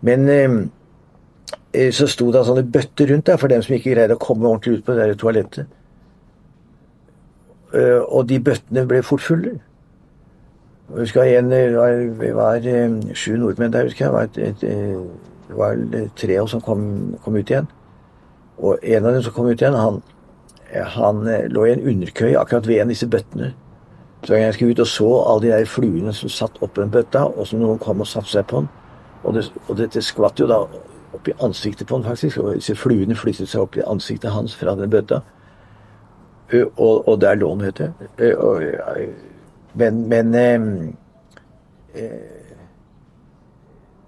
Men 0.00 0.28
ehm, 0.28 0.70
eh, 1.74 1.92
så 1.92 2.06
sto 2.06 2.30
det 2.32 2.46
sånne 2.46 2.64
bøtter 2.72 3.12
rundt 3.12 3.26
der 3.26 3.36
for 3.36 3.48
dem 3.48 3.62
som 3.62 3.74
ikke 3.74 3.94
greide 3.94 4.16
å 4.16 4.22
komme 4.22 4.48
ordentlig 4.48 4.78
ut 4.78 4.84
på 4.84 4.96
det 4.96 5.08
der 5.08 5.18
toalettet. 5.18 5.66
Eh, 7.74 8.00
og 8.08 8.28
de 8.28 8.40
bøttene 8.40 8.86
ble 8.86 9.02
fort 9.02 9.24
fulle. 9.24 9.58
Jeg 10.88 10.98
husker 10.98 11.22
en, 11.22 11.50
Vi 11.50 12.34
var, 12.34 12.34
var 12.34 13.14
sju 13.14 13.36
nordmenn 13.36 13.72
der, 13.72 13.84
husker 13.84 14.04
jeg. 14.04 14.12
Var 14.12 14.22
et, 14.22 14.38
et, 14.38 14.60
det 15.48 15.56
var 15.56 15.76
tre 16.16 16.36
av 16.38 16.44
oss 16.44 16.50
som 16.50 16.60
kom, 16.60 16.82
kom, 17.24 17.36
ut 17.36 17.50
igjen. 17.50 17.68
Og 18.58 18.78
en 18.82 19.06
av 19.06 19.14
dem 19.14 19.22
som 19.22 19.32
kom 19.32 19.46
ut 19.46 19.60
igjen, 19.60 19.74
han, 19.78 20.02
han 20.96 21.24
lå 21.52 21.64
i 21.64 21.72
en 21.72 21.88
underkøy 21.94 22.36
akkurat 22.36 22.68
ved 22.68 22.80
en 22.80 22.90
av 22.90 22.94
disse 22.94 23.08
bøttene. 23.08 23.52
Så 24.24 24.38
jeg 24.38 24.54
skulle 24.54 24.70
ut 24.70 24.80
og 24.80 24.86
så 24.86 25.08
alle 25.26 25.42
de 25.42 25.50
der 25.50 25.64
fluene 25.66 26.12
som 26.14 26.30
satt 26.30 26.60
oppå 26.62 26.82
den 26.82 26.90
bøtta, 26.90 27.24
og 27.26 27.46
som 27.46 27.58
noen 27.58 27.80
kom 27.82 28.00
og 28.00 28.06
satte 28.06 28.30
seg 28.30 28.46
på 28.46 28.62
den. 28.62 28.68
Og, 29.22 29.34
det, 29.34 29.48
og 29.68 29.76
dette 29.78 30.02
skvatt 30.02 30.40
jo 30.40 30.46
da 30.50 30.60
opp 31.12 31.28
i 31.28 31.34
ansiktet 31.42 31.88
på 31.88 31.98
den, 31.98 32.06
faktisk. 32.06 32.38
Og 32.38 32.54
disse 32.54 32.76
fluene 32.78 33.18
flyttet 33.18 33.50
seg 33.50 33.64
opp 33.64 33.76
i 33.76 33.84
ansiktet 33.86 34.30
hans 34.30 34.54
fra 34.58 34.76
den 34.78 34.90
bøtta. 34.90 35.22
Og, 36.52 37.08
og 37.08 37.20
der 37.20 37.34
lå 37.40 37.50
han, 37.54 37.66
vet 37.66 37.78
du. 37.80 38.06
Men, 39.74 40.08
men 40.08 40.34
eh, 40.34 40.92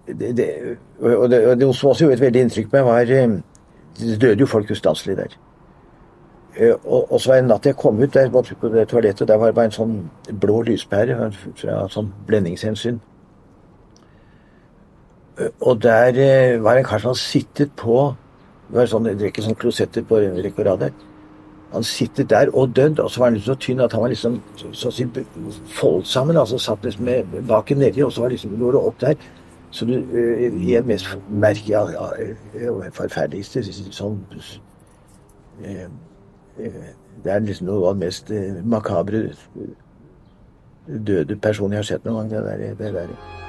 det, 0.06 0.36
det, 0.36 0.76
og 1.00 1.30
det, 1.30 1.46
og 1.48 1.60
det 1.60 1.74
som 1.76 1.90
også 1.90 2.10
et 2.12 2.20
veldig 2.20 2.44
inntrykk 2.44 2.70
på 2.70 2.76
meg, 2.76 2.84
var 2.84 3.40
Det 3.94 4.20
døde 4.20 4.40
jo 4.40 4.46
folk 4.46 4.70
ustanselig 4.70 5.16
der. 5.16 5.36
Og, 6.84 7.12
og, 7.12 7.20
så 7.20 7.30
var 7.30 7.36
det 7.36 7.42
en 7.42 7.48
natt 7.48 7.66
jeg 7.66 7.76
kom 7.76 7.98
ut 8.02 8.14
der 8.14 8.30
på 8.30 8.42
det 8.72 8.88
toalettet, 8.88 9.28
der 9.28 9.36
var 9.36 9.46
det 9.46 9.54
bare 9.54 9.70
en 9.70 9.74
sånn 9.74 9.94
blå 10.40 10.60
lyspære 10.62 11.30
fra 11.58 11.78
sånn 11.90 12.12
blendingshensyn. 12.26 13.00
Og 15.60 15.80
der 15.82 16.58
var 16.62 16.78
en 16.78 16.86
kar 16.86 17.02
som 17.02 17.10
hadde 17.10 17.22
sittet 17.22 17.72
på 17.76 18.14
Det 18.68 18.78
var 18.78 18.86
sånn, 18.88 19.04
det 19.04 19.20
er 19.20 19.28
ikke 19.28 19.42
sånn 19.44 19.58
klosetter 19.60 20.06
på 20.08 20.18
rekke 20.18 20.62
og 20.62 20.66
rad 20.66 20.86
der. 20.86 20.92
Han 21.74 21.82
sitter 21.82 22.24
der 22.24 22.50
og 22.54 22.76
dødd, 22.76 23.00
og 23.02 23.10
så 23.10 23.20
var 23.20 23.26
han 23.26 23.34
liksom 23.34 23.54
så 23.54 23.60
tynn 23.60 23.80
at 23.80 23.92
han 23.92 24.02
var 24.02 24.12
liksom 24.12 24.36
så 24.72 24.88
å 24.88 24.94
si 24.94 25.06
foldet 25.74 26.06
sammen. 26.06 26.36
altså 26.36 26.58
Satt 26.58 26.84
liksom 26.86 27.04
med 27.04 27.34
baken 27.48 27.82
nedi, 27.82 28.02
og 28.02 28.12
så 28.12 28.22
var 28.22 28.30
liksom 28.30 28.54
lå 28.60 28.70
det 28.72 28.80
opp 28.80 29.00
der. 29.00 29.14
Så 29.74 29.86
du 29.86 29.96
uh, 29.98 30.44
det 30.54 30.84
mest 30.86 31.16
merke 31.30 31.66
ja, 31.66 31.82
ja, 31.90 32.10
forferdeligste 32.94 33.64
sånn 33.90 34.20
uh, 34.38 35.86
Det 37.24 37.32
er 37.32 37.42
liksom 37.42 37.66
noe 37.66 37.88
av 37.90 37.98
det 37.98 38.06
mest 38.06 38.30
makabre 38.62 39.26
døde 40.86 41.36
personen 41.36 41.74
jeg 41.74 41.82
har 41.82 41.90
sett 41.90 42.06
noen 42.06 42.30
gang. 42.30 42.36
Det 42.36 42.44
der. 42.46 42.78
Det 42.78 42.94
der. 43.00 43.42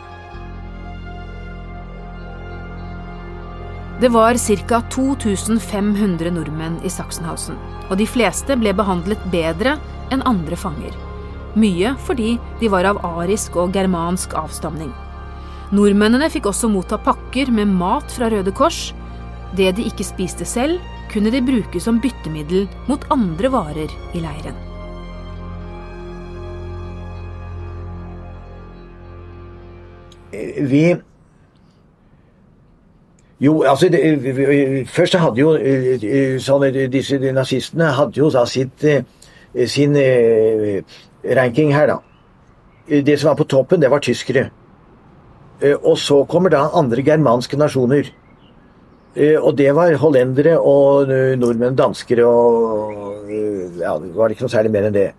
Det 4.02 4.10
var 4.12 4.36
ca. 4.68 4.82
2500 4.92 6.32
nordmenn 6.32 6.82
i 6.84 6.90
Sachsenhausen, 6.92 7.56
og 7.90 7.96
de 7.98 8.08
fleste 8.08 8.58
ble 8.60 8.74
behandlet 8.76 9.22
bedre 9.32 9.78
enn 10.12 10.26
andre 10.28 10.58
fanger. 10.60 10.92
Mye 11.56 11.94
fordi 12.04 12.34
de 12.60 12.72
var 12.74 12.84
av 12.90 13.00
arisk 13.08 13.56
og 13.56 13.72
germansk 13.72 14.36
avstamning. 14.36 14.92
Nordmennene 15.72 16.28
fikk 16.30 16.52
også 16.52 16.68
motta 16.70 17.00
pakker 17.00 17.50
med 17.56 17.72
mat 17.72 18.12
fra 18.12 18.28
Røde 18.30 18.52
Kors. 18.52 18.92
Det 19.56 19.72
de 19.80 19.88
ikke 19.88 20.04
spiste 20.04 20.46
selv, 20.46 20.84
kunne 21.14 21.32
de 21.32 21.40
bruke 21.46 21.80
som 21.80 22.02
byttemiddel 22.04 22.68
mot 22.90 23.08
andre 23.16 23.52
varer 23.54 23.92
i 24.12 24.20
leiren. 24.20 24.60
Vi 30.68 30.86
jo, 33.40 33.62
altså 33.68 33.90
det, 33.92 34.88
Først 34.88 35.18
hadde 35.20 35.42
jo 35.42 35.56
sånn, 36.40 36.68
disse 36.92 37.20
nazistene 37.36 37.92
hadde 37.98 38.20
jo 38.20 38.30
da 38.32 38.46
sitt, 38.48 38.86
sin 39.68 39.98
ranking 41.36 41.74
her, 41.76 41.90
da. 41.92 41.98
Det 42.88 43.18
som 43.20 43.32
var 43.32 43.40
på 43.40 43.48
toppen, 43.50 43.82
det 43.82 43.90
var 43.92 44.04
tyskere. 44.04 44.48
Og 45.82 45.98
så 46.00 46.22
kommer 46.30 46.54
da 46.54 46.70
andre 46.76 47.04
germanske 47.04 47.58
nasjoner. 47.60 48.12
Og 49.42 49.52
det 49.58 49.70
var 49.76 49.96
hollendere 50.00 50.58
og 50.60 51.12
nordmenn, 51.40 51.76
danskere 51.76 52.26
og 52.28 53.04
Ja, 53.80 53.96
det 54.00 54.12
var 54.16 54.32
ikke 54.32 54.46
noe 54.46 54.54
særlig 54.54 54.72
mer 54.72 54.88
enn 54.88 54.96
det. 54.96 55.10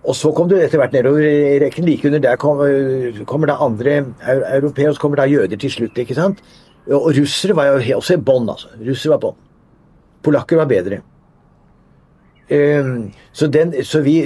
Og 0.00 0.16
så 0.16 0.30
kom 0.32 0.48
du 0.48 0.54
etter 0.56 0.80
hvert 0.80 0.94
nedover 0.96 1.24
i 1.24 1.58
rekken. 1.60 1.84
Like 1.84 2.08
under 2.08 2.22
der 2.22 2.36
kommer, 2.40 3.24
kommer 3.28 3.50
da 3.50 3.58
andre 3.60 4.14
europeere, 4.54 4.90
og 4.90 4.96
så 4.96 5.02
kommer 5.02 5.20
da 5.20 5.28
jøder 5.28 5.56
til 5.60 5.72
slutt. 5.72 5.98
ikke 5.98 6.14
sant? 6.14 6.42
Og 6.88 7.12
russere 7.16 7.56
var 7.56 7.66
jo 7.74 7.96
også 7.96 8.16
i 8.16 8.22
bånn, 8.24 8.48
altså. 8.48 8.70
Russere 8.86 9.14
var 9.14 9.22
bånn. 9.22 9.40
Polakker 10.24 10.60
var 10.60 10.68
bedre. 10.70 11.00
Um, 12.50 13.12
så, 13.32 13.46
den, 13.46 13.84
så 13.84 14.00
vi 14.02 14.16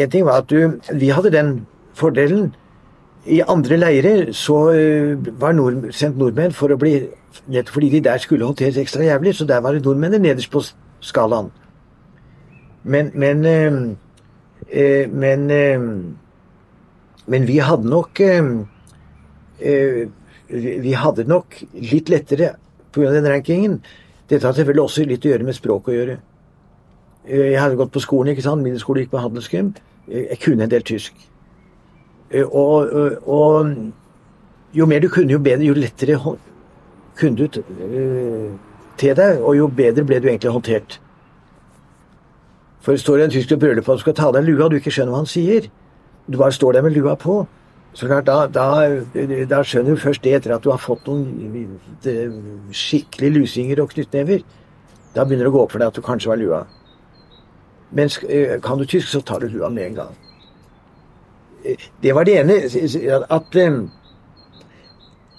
En 0.00 0.10
ting 0.10 0.24
var 0.24 0.40
at 0.40 0.50
du 0.50 0.80
Vi 0.96 1.08
hadde 1.08 1.32
den 1.32 1.66
fordelen. 1.94 2.54
I 3.26 3.42
andre 3.48 3.76
leirer 3.76 4.32
så 4.32 4.56
uh, 4.72 5.40
var 5.40 5.52
nord, 5.52 5.92
sendt 5.92 6.16
nordmenn 6.16 6.54
for 6.56 6.72
å 6.72 6.78
bli 6.80 7.02
Nettopp 7.52 7.74
fordi 7.74 7.90
de 7.92 8.00
der 8.00 8.18
skulle 8.18 8.46
håndteres 8.48 8.78
ekstra 8.80 9.04
jævlig, 9.04 9.34
så 9.36 9.44
der 9.44 9.60
var 9.60 9.76
det 9.76 9.84
nordmennene 9.84 10.22
nederst 10.22 10.50
på 10.50 10.62
skalaen. 11.04 11.50
Men 12.82 13.10
Men, 13.14 13.44
uh, 13.44 13.96
uh, 14.72 15.12
men, 15.12 15.46
men 17.26 17.46
vi 17.46 17.58
hadde 17.58 17.90
nok 17.90 18.20
vi 20.48 20.94
hadde 20.94 21.26
nok 21.26 21.58
litt 21.74 22.08
lettere 22.08 22.54
pga. 22.92 23.12
den 23.12 23.28
rankingen. 23.28 23.80
Dette 24.28 24.46
har 24.46 24.54
selvfølgelig 24.54 24.82
også 24.82 25.04
litt 25.06 25.24
å 25.24 25.30
gjøre 25.30 25.46
med 25.46 25.54
språk 25.54 25.88
å 25.88 25.94
gjøre. 25.94 26.18
Eh, 27.26 27.52
jeg 27.52 27.60
hadde 27.60 27.78
gått 27.78 27.92
på 27.92 28.02
skolen, 28.02 28.32
ikke 28.32 28.42
sant? 28.42 28.62
middelskole, 28.62 29.04
gikk 29.04 29.10
på 29.14 29.22
handelsgym. 29.22 29.74
Eh, 30.08 30.28
jeg 30.30 30.38
kunne 30.42 30.66
en 30.66 30.70
del 30.70 30.82
tysk. 30.82 31.14
Eh, 32.30 32.46
og, 32.46 32.90
og, 33.26 33.72
jo 34.74 34.86
mer 34.86 35.00
du 35.00 35.08
kunne, 35.08 35.32
jo 35.32 35.38
bedre, 35.38 35.66
jo 35.66 35.74
lettere 35.74 36.18
kunne 37.16 37.36
du 37.36 37.48
til 38.96 39.16
deg, 39.16 39.40
og 39.40 39.56
jo 39.56 39.68
bedre 39.68 40.04
ble 40.04 40.20
du 40.20 40.28
egentlig 40.28 40.52
håndtert. 40.52 40.98
For 42.80 42.92
det 42.92 43.02
står 43.02 43.24
en 43.24 43.32
tysk 43.34 43.54
og 43.54 43.62
brøler 43.62 43.82
på 43.82 43.92
at 43.92 43.98
du 43.98 44.04
skal 44.04 44.14
ta 44.14 44.28
av 44.28 44.36
deg 44.36 44.46
lua, 44.46 44.66
og 44.66 44.74
du 44.74 44.76
ikke 44.78 44.92
skjønner 44.94 45.14
hva 45.14 45.22
han 45.22 45.30
sier. 45.30 45.70
Du 46.26 46.38
bare 46.38 46.54
står 46.54 46.76
der 46.76 46.84
med 46.86 46.94
lua 46.94 47.16
på. 47.18 47.40
Så 47.96 48.06
klart, 48.06 48.26
da, 48.28 48.44
da, 48.52 48.66
da, 49.48 49.62
skjønner 49.64 49.94
du 49.96 50.00
først 50.00 50.24
det 50.26 50.34
etter 50.36 50.52
at 50.52 50.64
du 50.64 50.68
har 50.68 50.80
fått 50.82 51.06
noen 51.08 51.78
skikkelig 52.76 53.30
lusinger 53.38 53.80
og 53.80 53.94
knyttnever. 53.94 54.42
Da 55.14 55.24
begynner 55.24 55.48
det 55.48 55.52
å 55.54 55.54
gå 55.54 55.62
opp 55.62 55.72
for 55.72 55.80
deg 55.80 55.88
at 55.88 55.96
du 55.96 56.04
kanskje 56.04 56.28
var 56.28 56.40
lua. 56.42 56.58
Men 57.96 58.12
eh, 58.28 58.58
kan 58.60 58.76
du 58.76 58.84
tysk, 58.84 59.08
så 59.08 59.22
tar 59.24 59.40
du 59.40 59.48
lua 59.48 59.70
med 59.72 59.86
en 59.86 59.96
gang. 60.02 60.12
Eh, 61.64 61.88
det 62.04 62.12
var 62.12 62.28
det 62.28 62.36
ene. 62.42 62.58
At, 63.32 63.56
eh, 63.56 63.80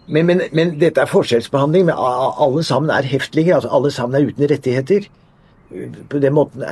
men, 0.08 0.26
men, 0.26 0.42
men, 0.50 0.74
dette 0.82 1.06
er 1.06 1.14
forskjellsbehandling. 1.14 1.92
Men 1.92 2.02
alle 2.02 2.66
sammen 2.66 2.90
er 2.90 3.06
heftlinger. 3.06 3.60
altså 3.60 3.70
Alle 3.70 3.94
sammen 3.94 4.18
er 4.18 4.32
uten 4.32 4.50
rettigheter. 4.50 5.06
På 6.10 6.18
den 6.24 6.34
måten 6.34 6.66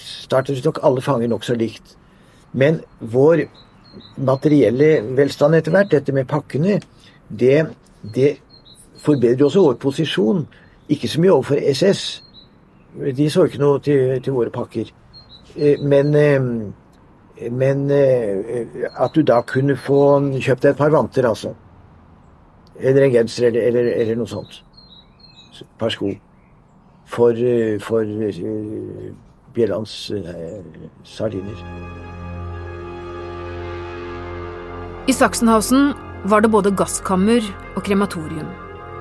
starter 0.00 0.58
nok 0.64 0.82
alle 0.82 1.06
fanger 1.06 1.30
nokså 1.30 1.54
likt. 1.54 1.94
Men 2.50 2.80
vår 2.98 3.46
materielle 4.16 5.00
velstand 5.16 5.56
etter 5.58 5.74
hvert, 5.74 5.90
dette 5.92 6.14
med 6.14 6.28
pakkene, 6.28 6.80
det, 7.28 7.66
det 8.14 8.34
forbedrer 9.00 9.46
også 9.46 9.64
vår 9.64 9.78
posisjon. 9.82 10.44
Ikke 10.90 11.08
så 11.08 11.20
mye 11.22 11.32
overfor 11.32 11.60
SS. 11.72 12.02
De 13.16 13.30
så 13.30 13.46
ikke 13.46 13.62
noe 13.62 13.80
til, 13.84 14.18
til 14.22 14.34
våre 14.34 14.52
pakker. 14.54 14.90
Eh, 15.56 15.82
men, 15.82 16.14
eh, 16.14 17.50
men 17.50 17.84
at 17.90 19.14
du 19.14 19.22
da 19.22 19.40
kunne 19.46 19.78
få 19.78 20.00
kjøpt 20.36 20.66
deg 20.66 20.74
et 20.74 20.80
par 20.80 20.92
vanter, 20.92 21.28
altså. 21.28 21.54
Eller 22.80 23.06
en 23.06 23.14
genser, 23.14 23.48
eller, 23.48 23.68
eller, 23.70 23.92
eller 23.94 24.20
noe 24.20 24.28
sånt. 24.28 24.62
Et 25.60 25.66
par 25.78 25.92
sko. 25.92 26.12
For, 27.10 27.34
for 27.82 28.06
Bjellands 29.54 29.96
sardiner. 31.04 32.09
I 35.10 35.12
Sachsenhausen 35.12 35.94
var 36.22 36.42
det 36.44 36.52
både 36.54 36.70
gasskammer 36.78 37.42
og 37.74 37.82
krematorium. 37.82 38.46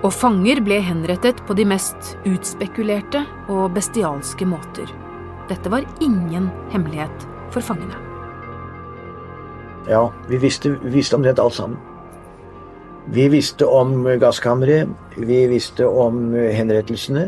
Og 0.02 0.10
fanger 0.16 0.58
ble 0.66 0.80
henrettet 0.82 1.38
på 1.46 1.54
de 1.54 1.68
mest 1.70 2.16
utspekulerte 2.26 3.20
og 3.52 3.76
bestialske 3.76 4.48
måter. 4.50 4.90
Dette 5.52 5.70
var 5.70 5.86
ingen 6.02 6.48
hemmelighet 6.72 7.28
for 7.54 7.62
fangene. 7.62 8.00
Ja, 9.86 10.08
vi 10.32 10.40
visste, 10.42 10.72
vi 10.82 10.96
visste 10.96 11.20
omtrent 11.20 11.44
alt 11.44 11.60
sammen. 11.60 11.78
Vi 13.14 13.28
visste 13.30 13.70
om 13.70 14.08
gasskammeret, 14.24 14.90
vi 15.14 15.44
visste 15.52 15.86
om 15.86 16.32
henrettelsene. 16.34 17.28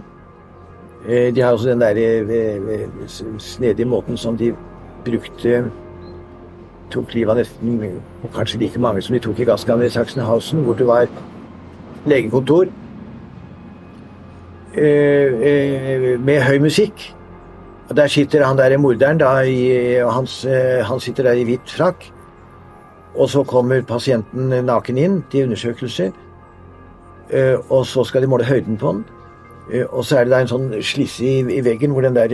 Eh, 1.05 1.29
de 1.29 1.45
har 1.45 1.53
også 1.53 1.75
den 1.75 1.85
der 1.85 2.01
eh, 2.01 2.89
snedige 3.38 3.85
måten 3.93 4.17
som 4.17 4.41
de 4.41 4.55
brukte 5.05 5.67
tok 6.91 7.13
livet 7.15 7.31
av 7.33 7.39
nesten 7.41 8.00
kanskje 8.36 8.60
like 8.62 8.79
mange 8.81 9.01
som 9.01 9.15
de 9.15 9.21
tok 9.24 9.39
i 9.39 9.48
gasskammeret 9.48 9.91
i 9.91 9.95
Sachsenhausen, 9.95 10.63
hvor 10.65 10.77
det 10.77 10.88
var 10.88 11.07
legekontor 12.05 12.69
eh, 14.75 15.41
eh, 15.51 16.07
med 16.19 16.41
høy 16.48 16.60
musikk. 16.63 17.07
Og 17.89 17.95
Der 17.98 18.07
sitter 18.07 18.45
han 18.45 18.57
der 18.57 18.77
morderen, 18.77 19.17
da, 19.19 19.41
i, 19.43 20.00
hans, 20.00 20.45
eh, 20.45 20.83
han 20.86 21.00
sitter 21.00 21.24
der 21.24 21.39
i 21.39 21.43
hvit 21.43 21.67
frakk. 21.67 22.12
Og 23.15 23.29
så 23.29 23.43
kommer 23.43 23.81
pasienten 23.83 24.53
naken 24.65 24.98
inn 24.98 25.24
til 25.31 25.43
undersøkelse. 25.43 26.12
Og 27.69 27.86
så 27.88 28.03
skal 28.03 28.24
de 28.24 28.27
måle 28.27 28.48
høyden 28.48 28.77
på 28.77 28.91
den. 28.91 29.03
Og 29.71 30.03
så 30.03 30.17
er 30.19 30.25
det 30.27 30.33
da 30.33 30.39
en 30.43 30.49
sånn 30.51 30.71
slisse 30.83 31.23
i, 31.23 31.61
veggen 31.63 31.93
hvor 31.95 32.03
den 32.03 32.17
der 32.17 32.33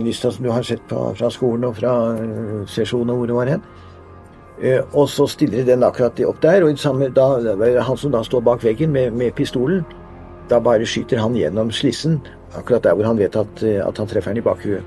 lista 0.00 0.30
som 0.32 0.46
du 0.46 0.48
har 0.54 0.64
sett 0.64 0.80
på, 0.88 1.10
fra 1.18 1.28
skolen 1.28 1.66
og 1.68 1.74
fra 1.76 1.92
sesjonen 2.70 3.12
og 3.12 3.18
hvor 3.20 3.28
det 3.28 3.36
var 3.36 3.50
hen. 3.52 3.66
Eh, 4.62 4.80
og 4.94 5.08
så 5.10 5.26
stiller 5.26 5.64
de 5.64 5.72
den 5.72 5.82
akkurat 5.82 6.20
opp 6.22 6.38
der, 6.42 6.62
og 6.62 6.78
samme, 6.78 7.08
da, 7.10 7.24
han 7.82 7.96
som 7.98 8.12
da 8.14 8.20
står 8.22 8.44
bak 8.46 8.62
veggen 8.62 8.92
med, 8.94 9.10
med, 9.10 9.34
pistolen, 9.34 9.82
da 10.50 10.60
bare 10.62 10.86
skyter 10.86 11.18
han 11.18 11.34
gjennom 11.34 11.72
slissen, 11.74 12.20
akkurat 12.54 12.84
der 12.84 12.94
hvor 12.94 13.08
han 13.08 13.18
vet 13.18 13.36
at, 13.36 13.62
eh, 13.66 13.80
at 13.82 13.98
han 13.98 14.06
treffer 14.06 14.30
den 14.30 14.42
i 14.42 14.46
bakhuet. 14.46 14.84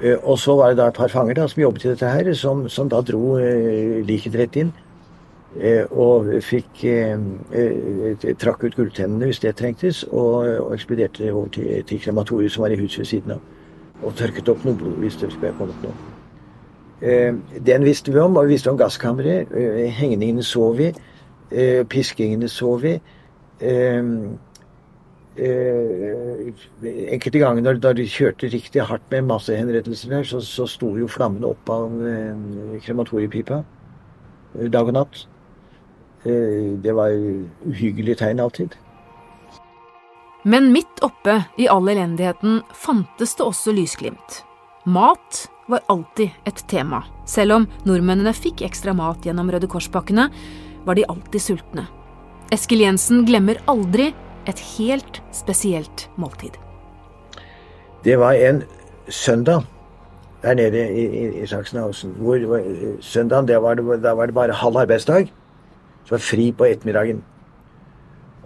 Eh, 0.00 0.16
og 0.22 0.38
så 0.40 0.56
var 0.56 0.72
det 0.72 0.80
da 0.80 0.88
et 0.88 0.96
par 0.96 1.12
fanger 1.12 1.36
da, 1.42 1.48
som 1.50 1.60
jobbet 1.60 1.84
i 1.84 1.92
dette 1.92 2.14
her, 2.14 2.32
som, 2.38 2.64
som 2.72 2.88
da 2.88 3.02
dro 3.04 3.36
eh, 3.36 4.00
liket 4.06 4.38
rett 4.40 4.56
inn. 4.62 4.72
Eh, 5.60 5.84
og 5.90 6.30
fikk 6.40 6.84
eh, 6.88 7.18
trakk 8.40 8.62
ut 8.64 8.76
gulltennene 8.76 9.28
hvis 9.28 9.42
det 9.42 9.52
trengtes, 9.58 10.02
og, 10.08 10.48
og 10.62 10.70
ekspederte 10.72 11.28
over 11.32 11.50
til, 11.52 11.82
til 11.84 12.00
krematoriet 12.00 12.54
som 12.54 12.64
var 12.64 12.72
i 12.72 12.80
huset 12.80 13.02
ved 13.04 13.10
siden 13.10 13.34
av. 13.36 13.42
Og 14.02 14.16
tørket 14.16 14.48
opp 14.48 14.64
noe 14.64 14.78
blod 14.80 14.96
hvis 15.02 15.18
det 15.20 15.28
skulle 15.34 15.52
kommet 15.58 15.84
noe. 15.84 16.12
Eh, 17.02 17.34
den 17.66 17.84
visste 17.84 18.12
vi 18.14 18.22
om, 18.22 18.36
og 18.36 18.46
vi 18.46 18.54
visste 18.54 18.70
om 18.70 18.78
gasskammeret. 18.78 19.52
Eh, 19.52 19.90
hengningene 19.92 20.42
så 20.42 20.70
vi. 20.78 20.88
Eh, 21.50 21.82
piskingene 21.84 22.48
så 22.48 22.76
vi. 22.80 22.94
Enkelte 27.12 27.38
ganger 27.38 27.62
når 27.62 27.92
de 27.98 28.08
kjørte 28.08 28.48
riktig 28.52 28.82
hardt 28.88 29.04
med 29.10 29.28
massehenrettelser 29.28 30.16
der, 30.16 30.24
så, 30.28 30.40
så 30.40 30.66
sto 30.66 30.94
jo 30.98 31.06
flammene 31.08 31.52
opp 31.52 31.70
av 31.70 31.92
krematoriepipa 32.84 33.62
dag 34.72 34.90
og 34.90 34.96
natt. 34.96 35.22
Det 36.22 36.92
var 36.94 37.10
uhyggelige 37.66 38.20
tegn 38.22 38.40
alltid. 38.40 38.76
Men 40.42 40.72
midt 40.74 41.02
oppe 41.02 41.44
i 41.58 41.68
all 41.70 41.88
elendigheten 41.88 42.62
fantes 42.74 43.34
det 43.38 43.46
også 43.46 43.74
lysglimt. 43.74 44.42
Mat 44.84 45.46
var 45.70 45.84
alltid 45.92 46.30
et 46.46 46.64
tema. 46.68 47.04
Selv 47.26 47.54
om 47.56 47.66
nordmennene 47.86 48.32
fikk 48.34 48.64
ekstra 48.66 48.94
mat 48.98 49.22
gjennom 49.26 49.50
Røde 49.50 49.70
Kors-pakkene, 49.70 50.28
var 50.82 50.98
de 50.98 51.06
alltid 51.06 51.42
sultne. 51.42 51.86
Eskil 52.52 52.82
Jensen 52.82 53.22
glemmer 53.26 53.60
aldri 53.70 54.10
et 54.50 54.62
helt 54.76 55.22
spesielt 55.32 56.08
måltid. 56.18 56.58
Det 58.02 58.18
var 58.18 58.34
en 58.34 58.64
søndag 59.08 59.62
der 60.42 60.58
nede 60.58 60.82
i, 60.90 61.04
i, 61.06 61.24
i 61.42 61.46
Sachsenhausen. 61.46 62.16
Hvor, 62.18 62.42
søndagen, 63.00 63.46
var 63.62 63.78
det, 63.78 64.02
da 64.02 64.14
var 64.18 64.26
det 64.26 64.34
bare 64.34 64.58
halv 64.58 64.76
arbeidsdag. 64.82 65.30
Så 66.04 66.16
var 66.16 66.24
fri 66.24 66.50
på 66.52 66.66
ettermiddagen. 66.68 67.22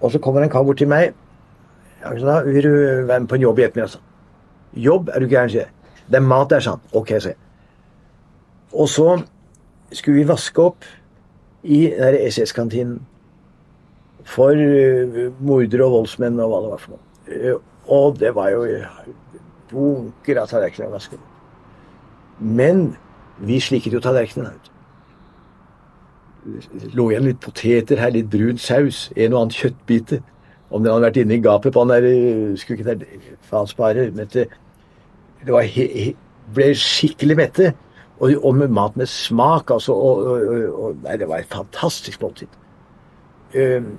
Og 0.01 0.13
så 0.13 0.19
kommer 0.19 0.45
en 0.45 0.51
kar 0.53 0.65
bort 0.65 0.79
til 0.79 0.89
meg. 0.89 1.15
Ja, 2.03 2.13
da, 2.15 2.43
'Vil 2.45 2.63
du 2.63 3.07
være 3.07 3.21
med 3.21 3.29
på 3.29 3.35
en 3.35 3.41
jobb 3.41 3.59
i 3.59 3.63
ettermiddag?' 3.63 4.01
'Jobb? 4.77 5.09
Er 5.09 5.21
du 5.21 5.27
gæren?' 5.27 5.51
sier 5.51 5.61
jeg. 5.61 5.71
Det 6.11 6.17
er 6.17 6.21
mat 6.21 6.51
der, 6.51 6.61
sa 6.61 6.71
han. 6.71 6.81
Ok, 6.93 7.11
jeg. 7.11 7.35
Og 8.73 8.89
så 8.89 9.23
skulle 9.93 10.19
vi 10.19 10.29
vaske 10.29 10.63
opp 10.63 10.85
i 11.63 11.93
SS-kantinen. 12.31 13.01
For 14.25 14.51
uh, 14.51 15.33
mordere 15.41 15.85
og 15.85 15.93
voldsmenn 15.93 16.41
og 16.41 16.51
hva 16.51 16.61
det 16.63 16.71
var 16.71 16.83
for 16.83 16.91
noe. 16.95 17.03
Uh, 17.27 17.61
og 17.89 18.19
det 18.19 18.35
var 18.35 18.51
jo 18.51 18.65
bunker 19.71 20.41
av 20.43 20.51
tallerkener 20.51 20.91
å 20.91 20.97
vaske. 20.97 21.19
opp. 21.19 22.41
Men 22.41 22.97
vi 23.39 23.61
slikket 23.63 23.95
jo 23.95 24.03
tallerkenene. 24.03 24.55
Det 24.63 24.76
lå 26.95 27.11
igjen 27.11 27.29
litt 27.29 27.41
poteter 27.43 28.01
her, 28.01 28.13
litt 28.15 28.31
brun 28.33 28.59
saus, 28.61 29.07
en 29.17 29.35
og 29.35 29.41
annen 29.41 29.57
kjøttbite. 29.57 30.21
Om 30.71 30.83
den 30.83 30.93
hadde 30.93 31.07
vært 31.07 31.19
inne 31.23 31.37
i 31.37 31.43
gapet 31.43 31.75
på 31.75 31.83
han 31.85 31.93
der 31.93 32.07
eh, 32.09 32.55
Skulle 32.59 32.81
ikke 32.81 32.95
det 32.99 33.35
faen 33.47 33.69
spare. 33.71 34.09
Men 34.15 34.31
det, 34.33 34.49
det 35.47 35.65
he, 35.71 35.87
he, 35.95 36.07
ble 36.55 36.73
skikkelig 36.79 37.37
mette. 37.39 37.73
Og, 38.19 38.33
og, 38.41 38.55
med 38.57 38.73
mat 38.73 38.97
med 38.97 39.07
smak, 39.07 39.71
altså. 39.71 39.95
Og, 39.95 40.27
og, 40.73 40.97
nei, 41.05 41.19
det 41.21 41.29
var 41.29 41.43
et 41.43 41.53
fantastisk 41.53 42.23
måltid. 42.23 42.49
Um, 43.55 43.93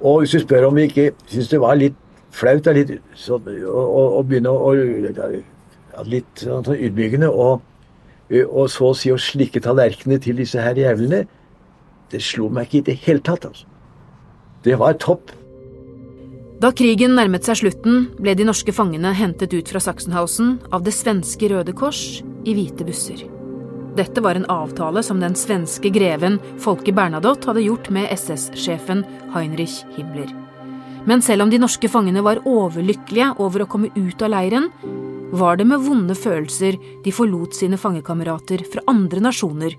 og 0.00 0.20
hvis 0.20 0.36
du 0.36 0.42
spør 0.44 0.68
om 0.68 0.76
vi 0.76 0.86
ikke 0.86 1.10
syns 1.26 1.48
det 1.50 1.60
var 1.60 1.78
litt 1.80 1.96
flaut 2.36 2.68
litt, 2.76 2.92
så, 3.16 3.40
å, 3.40 4.22
begynne 4.22 4.52
å 4.52 4.74
Litt 6.04 6.42
sånn, 6.42 6.60
sånn 6.66 6.76
ydmykende. 6.76 7.30
Og, 7.32 7.62
og, 8.44 8.66
så 8.68 8.90
å 8.90 8.96
si 8.98 9.08
å 9.08 9.16
slikke 9.16 9.62
tallerkenene 9.64 10.20
til 10.20 10.36
disse 10.42 10.60
her 10.60 10.76
jævlene, 10.76 11.22
det 12.12 12.22
slo 12.22 12.48
meg 12.52 12.68
ikke 12.68 12.78
i 12.78 12.86
det 12.90 12.98
hele 13.06 13.24
tatt. 13.24 13.46
altså. 13.48 13.66
Det 14.62 14.78
var 14.78 14.98
topp. 15.02 15.32
Da 16.56 16.70
krigen 16.72 17.12
nærmet 17.18 17.44
seg 17.44 17.58
slutten, 17.60 18.06
ble 18.16 18.32
de 18.34 18.46
norske 18.48 18.72
fangene 18.72 19.12
hentet 19.12 19.52
ut 19.52 19.68
fra 19.68 19.82
Sachsenhausen 19.82 20.54
av 20.72 20.86
det 20.86 20.94
svenske 20.96 21.50
Røde 21.52 21.74
Kors 21.76 22.22
i 22.48 22.54
hvite 22.56 22.86
busser. 22.88 23.26
Dette 23.96 24.22
var 24.24 24.36
en 24.36 24.48
avtale 24.52 25.02
som 25.04 25.20
den 25.20 25.36
svenske 25.36 25.92
greven 25.92 26.38
Folke 26.60 26.92
Bernadotte 26.96 27.50
hadde 27.50 27.64
gjort 27.64 27.90
med 27.92 28.08
SS-sjefen 28.12 29.04
Heinrich 29.34 29.82
Himmler. 29.96 30.32
Men 31.06 31.22
selv 31.22 31.44
om 31.44 31.52
de 31.52 31.60
norske 31.60 31.88
fangene 31.92 32.24
var 32.24 32.42
overlykkelige 32.48 33.34
over 33.40 33.62
å 33.62 33.68
komme 33.70 33.92
ut 33.94 34.24
av 34.24 34.32
leiren, 34.32 34.70
var 35.36 35.60
det 35.60 35.68
med 35.68 35.84
vonde 35.84 36.16
følelser 36.16 36.76
de 37.04 37.12
forlot 37.12 37.56
sine 37.56 37.78
fangekamerater 37.80 38.64
fra 38.72 38.84
andre 38.90 39.22
nasjoner, 39.28 39.76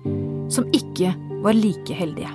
som 0.52 0.66
ikke 0.72 1.14
var 1.42 1.52
like 1.52 1.94
heldige. 1.94 2.28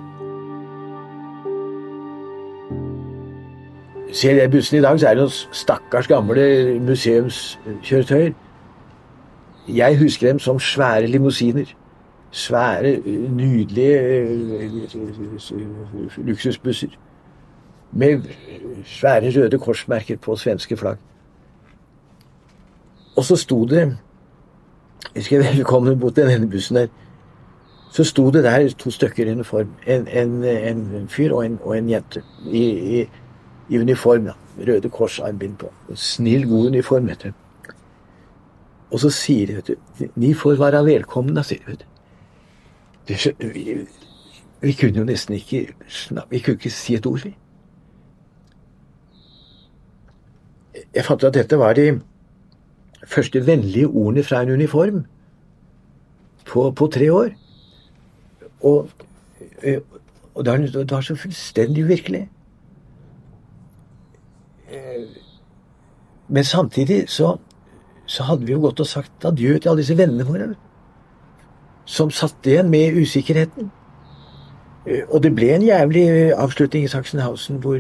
Ser 4.14 4.36
jeg 4.36 4.52
bussen 4.52 4.78
i 4.78 4.82
dag, 4.82 5.00
så 5.00 5.08
er 5.08 5.18
det 5.18 5.24
noen 5.24 5.56
stakkars 5.58 6.08
gamle 6.08 6.44
museumskjøretøyer. 6.86 8.34
Jeg 9.68 9.98
husker 10.00 10.28
dem 10.28 10.40
som 10.40 10.60
svære 10.60 11.08
limousiner. 11.08 11.66
Svære, 12.32 12.98
nydelige 13.30 13.98
eh, 14.00 14.72
luksusbusser. 16.18 16.88
Med 17.92 18.22
svære 18.86 19.34
røde 19.36 19.60
korsmerker 19.60 20.18
på 20.18 20.36
svenske 20.36 20.78
flagg. 20.78 20.98
Og 23.16 23.24
så 23.24 23.36
sto 23.36 23.66
det 23.66 23.98
Jeg 25.16 25.22
husker 25.22 25.44
jeg 25.44 25.66
kom 25.66 25.84
mot 25.84 26.16
den 26.16 26.30
ene 26.30 26.50
bussen 26.50 26.76
der. 26.76 26.88
Så 27.94 28.04
sto 28.10 28.32
det 28.34 28.44
der 28.44 28.70
to 28.80 28.92
stykker 28.92 29.28
i 29.28 29.32
uniform. 29.32 29.76
En, 29.88 30.08
en, 30.08 30.44
en 30.44 31.10
fyr 31.10 31.34
og 31.34 31.46
en, 31.46 31.60
og 31.62 31.78
en 31.78 31.90
jente. 31.90 32.24
i, 32.50 32.64
i 33.02 33.04
i 33.70 33.80
uniform. 33.80 34.26
da, 34.26 34.34
Røde 34.68 34.90
Kors-armbind 34.90 35.58
på. 35.58 35.72
Snill, 35.96 36.48
god 36.50 36.68
uniform. 36.68 37.08
vet 37.08 37.24
du. 37.24 37.32
Og 38.92 39.00
så 39.00 39.10
sier 39.10 39.48
de, 39.48 39.56
vet 39.56 39.68
du 39.68 40.08
Ni 40.16 40.34
får 40.34 40.60
være 40.60 40.86
velkomne, 40.86 41.44
sier 41.44 41.66
de. 41.66 41.72
vet 41.72 41.80
du. 41.80 41.86
Det, 43.08 43.88
Vi 44.62 44.74
kunne 44.74 44.98
jo 44.98 45.04
nesten 45.04 45.36
ikke 45.36 45.74
Vi 46.30 46.40
kunne 46.40 46.54
ikke 46.54 46.70
si 46.70 46.96
et 46.96 47.06
ord, 47.06 47.24
vi. 47.24 47.36
Jeg 50.96 51.06
fant 51.06 51.24
ut 51.24 51.28
at 51.28 51.34
dette 51.34 51.58
var 51.58 51.74
de 51.74 52.02
første 53.06 53.46
vennlige 53.46 53.88
ordene 53.88 54.24
fra 54.24 54.42
en 54.42 54.50
uniform 54.50 55.06
på, 56.46 56.72
på 56.72 56.88
tre 56.88 57.14
år. 57.14 57.30
Og, 58.64 58.90
eh, 59.62 59.80
og 60.34 60.46
det, 60.46 60.52
var, 60.52 60.58
det 60.84 60.92
var 60.92 61.02
så 61.02 61.16
fullstendig 61.16 61.84
uvirkelig. 61.84 62.30
Eh, 64.72 65.04
men 66.28 66.44
samtidig 66.44 67.10
så, 67.10 67.38
så 68.06 68.24
hadde 68.24 68.46
vi 68.46 68.52
jo 68.52 68.62
gått 68.64 68.80
og 68.80 68.88
sagt 68.88 69.26
adjø 69.26 69.58
til 69.58 69.70
alle 69.70 69.84
disse 69.84 69.98
vennene 69.98 70.28
våre. 70.28 70.54
Som 71.86 72.12
satt 72.12 72.48
igjen 72.48 72.70
med 72.72 72.96
usikkerheten. 73.02 73.72
Eh, 74.88 75.04
og 75.10 75.24
det 75.24 75.36
ble 75.36 75.52
en 75.56 75.68
jævlig 75.68 76.08
avslutning 76.34 76.88
i 76.88 76.92
Sachsenhausen 76.92 77.60
hvor 77.64 77.80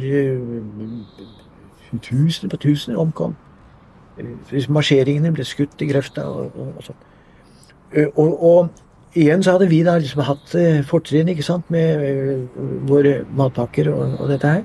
tusener 2.02 2.50
på 2.50 2.58
tusener 2.58 2.98
omkom. 2.98 3.36
Marsjeringene 4.70 5.32
ble 5.34 5.46
skutt 5.46 5.82
i 5.82 5.90
grøfta 5.90 6.26
og, 6.30 6.52
og, 6.56 6.74
og 6.78 6.88
sånn. 6.88 7.02
Og, 8.16 8.44
og, 8.44 8.70
igjen 9.16 9.44
så 9.44 9.56
hadde 9.56 9.70
vi 9.70 9.84
da 9.86 9.98
liksom 10.02 10.22
hatt 10.26 10.56
fortrinn 10.90 11.30
ikke 11.34 11.46
sant, 11.46 11.70
med 11.74 12.48
våre 12.90 13.24
matpakker 13.38 13.92
og, 13.94 14.18
og 14.20 14.30
dette 14.32 14.48
her. 14.48 14.64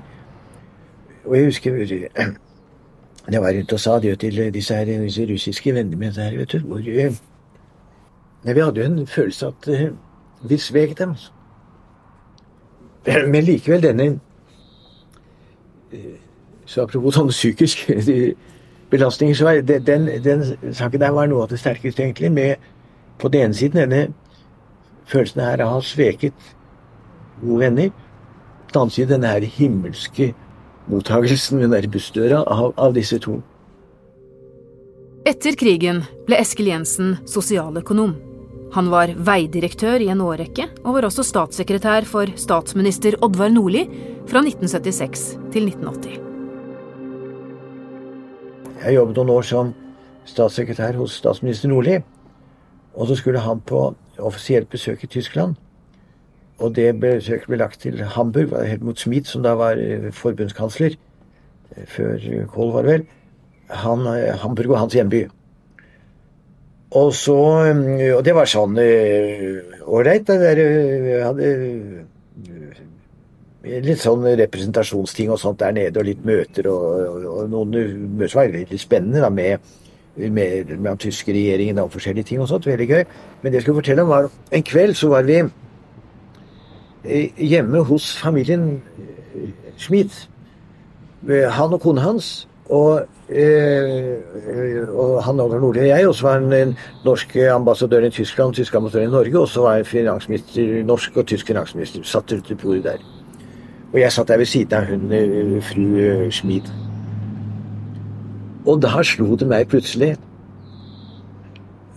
Og 1.25 1.35
jeg 1.37 1.45
husker 1.45 1.71
jeg 3.33 3.41
var 3.41 3.53
rundt 3.53 3.73
og 3.73 3.79
sa 3.79 3.99
det 3.99 4.19
til 4.19 4.53
disse, 4.53 4.75
her, 4.75 4.85
disse 4.85 5.25
russiske 5.29 5.73
vennene 5.73 5.95
mine 5.95 6.13
der, 6.15 6.37
vet 6.37 6.51
du. 6.51 6.59
Hvor, 6.59 6.79
ja, 8.45 8.53
vi 8.53 8.59
hadde 8.59 8.81
jo 8.81 8.85
en 8.85 9.07
følelse 9.07 9.47
at 9.47 9.69
vi 10.49 10.57
svek 10.57 10.97
dem. 10.97 11.13
Men 13.31 13.43
likevel 13.43 13.83
denne 13.83 14.19
Så 16.65 16.83
apropos 16.85 17.15
sånn 17.17 17.31
psykisk 17.33 17.87
belastninger, 18.91 19.35
så 19.35 19.45
var 19.45 19.61
den, 19.65 20.05
den 20.23 20.43
saken 20.73 21.01
der 21.01 21.13
var 21.13 21.29
noe 21.29 21.45
av 21.45 21.49
det 21.49 21.57
sterkeste, 21.61 22.03
egentlig. 22.03 22.31
Med 22.31 22.55
på 23.19 23.27
den 23.27 23.49
ene 23.49 23.57
siden 23.57 23.81
denne 23.81 24.13
følelsen 25.09 25.43
her 25.43 25.63
av 25.63 25.71
å 25.71 25.79
ha 25.79 25.85
sveket 25.85 26.49
gode 27.41 27.63
venner. 27.65 27.91
På 28.69 28.73
den 28.73 28.81
annen 28.83 28.93
side 28.93 29.13
denne 29.13 29.33
her 29.33 29.45
himmelske 29.57 30.31
mottagelsen 30.89 31.61
ved 31.61 31.73
den 31.73 31.91
bussdøra 31.93 32.43
av, 32.45 32.73
av 32.77 32.95
disse 32.97 33.19
to. 33.21 33.39
Etter 35.29 35.57
krigen 35.59 36.03
ble 36.25 36.39
Eskil 36.41 36.71
Jensen 36.71 37.17
sosialøkonom. 37.29 38.15
Han 38.73 38.89
var 38.93 39.11
veidirektør 39.17 40.01
i 40.01 40.11
en 40.13 40.21
årrekke, 40.21 40.67
og 40.85 40.95
var 40.95 41.07
også 41.07 41.25
statssekretær 41.25 42.05
for 42.09 42.29
statsminister 42.37 43.17
Oddvar 43.25 43.49
Nordli 43.53 43.83
fra 44.29 44.43
1976 44.45 45.25
til 45.53 45.69
1980. 45.71 46.19
Jeg 48.79 48.95
jobbet 48.95 49.17
noen 49.17 49.33
år 49.33 49.47
som 49.47 49.71
statssekretær 50.29 50.95
hos 51.01 51.17
statsminister 51.19 51.71
Nordli. 51.71 51.97
Og 52.95 53.09
så 53.09 53.17
skulle 53.19 53.41
han 53.43 53.59
på 53.65 53.89
offisielt 54.19 54.69
besøk 54.69 55.03
i 55.03 55.07
Tyskland. 55.07 55.55
Og 56.59 56.75
det 56.75 56.91
besøket 56.99 57.47
ble 57.47 57.59
lagt 57.61 57.81
til 57.85 58.01
Hamburg, 58.03 58.55
Helmut 58.67 58.99
Schmidt, 58.99 59.27
som 59.27 59.43
da 59.45 59.55
var 59.59 59.79
eh, 59.79 60.09
forbundskansler 60.11 60.95
eh, 60.95 61.85
før 61.87 62.19
Kohl 62.51 62.73
var 62.75 62.87
vel. 62.87 63.05
Han, 63.83 64.07
eh, 64.11 64.35
Hamburg 64.41 64.73
var 64.73 64.83
hans 64.83 64.95
hjemby. 64.97 65.27
Og 66.91 67.13
så 67.13 67.37
Og 68.17 68.25
det 68.25 68.33
var 68.33 68.49
sånn 68.49 68.79
ålreit. 69.85 70.29
Jeg 70.29 71.21
hadde 71.21 71.49
litt 73.85 74.01
sånn 74.01 74.25
representasjonsting 74.39 75.29
og 75.29 75.37
sånt 75.37 75.59
der 75.61 75.75
nede, 75.75 75.99
og 75.99 76.07
litt 76.07 76.25
møter. 76.25 76.67
Og, 76.71 77.05
og, 77.05 77.27
og 77.29 77.51
noen 77.53 77.75
møter 78.17 78.33
som 78.33 78.41
var 78.41 78.55
veldig 78.57 78.79
spennende 78.81 79.21
da, 79.21 79.29
med, 79.29 79.61
med, 80.19 80.77
med 80.77 80.97
tyske 80.97 81.33
regjeringen 81.33 81.79
og 81.79 81.91
forskjellige 81.91 82.23
ting 82.23 82.41
og 82.41 82.47
sånt. 82.47 82.67
Veldig 82.67 82.87
gøy. 82.87 83.03
Men 83.41 83.51
det 83.51 83.59
jeg 83.59 83.61
skulle 83.61 83.81
fortelle 83.81 84.03
om, 84.03 84.09
var 84.09 84.29
en 84.51 84.63
kveld 84.63 84.93
så 84.99 85.09
var 85.09 85.27
vi 85.27 85.43
hjemme 87.37 87.83
hos 87.87 88.17
familien 88.17 88.81
Schmidt. 89.77 90.29
Han 91.27 91.73
og 91.73 91.81
kona 91.81 92.01
hans. 92.01 92.47
Og, 92.69 93.01
eh, 93.29 94.17
og 94.93 95.23
han 95.23 95.39
Oddvar 95.39 95.59
Nordli 95.59 95.81
og 95.81 95.87
jeg, 95.87 96.07
og 96.07 96.15
så 96.15 96.27
var 96.27 96.33
han 96.33 96.51
den 96.51 96.75
norske 97.05 97.51
ambassadøren 97.51 98.05
i 98.05 98.09
Tyskland, 98.13 98.53
tysk 98.53 98.75
ambassadør 98.75 99.07
i 99.07 99.11
Norge, 99.11 99.39
og 99.39 99.47
så 99.47 99.61
var 99.61 99.75
jeg 99.75 99.87
finansminister, 99.87 100.83
norsk 100.85 101.17
og 101.17 101.25
tysk 101.25 101.47
finansminister. 101.47 102.03
Satt 102.03 102.31
rundt 102.31 102.61
bordet 102.61 102.83
der. 102.83 103.01
Og 103.93 103.99
jeg 103.99 104.11
satt 104.11 104.27
der 104.27 104.37
ved 104.37 104.45
siden 104.45 104.73
av 104.73 104.85
hun 104.85 105.61
fru 105.61 106.29
Schmid. 106.31 106.88
Og 108.65 108.81
da 108.83 109.03
slo 109.07 109.35
det 109.39 109.47
meg 109.47 109.69
plutselig 109.71 110.15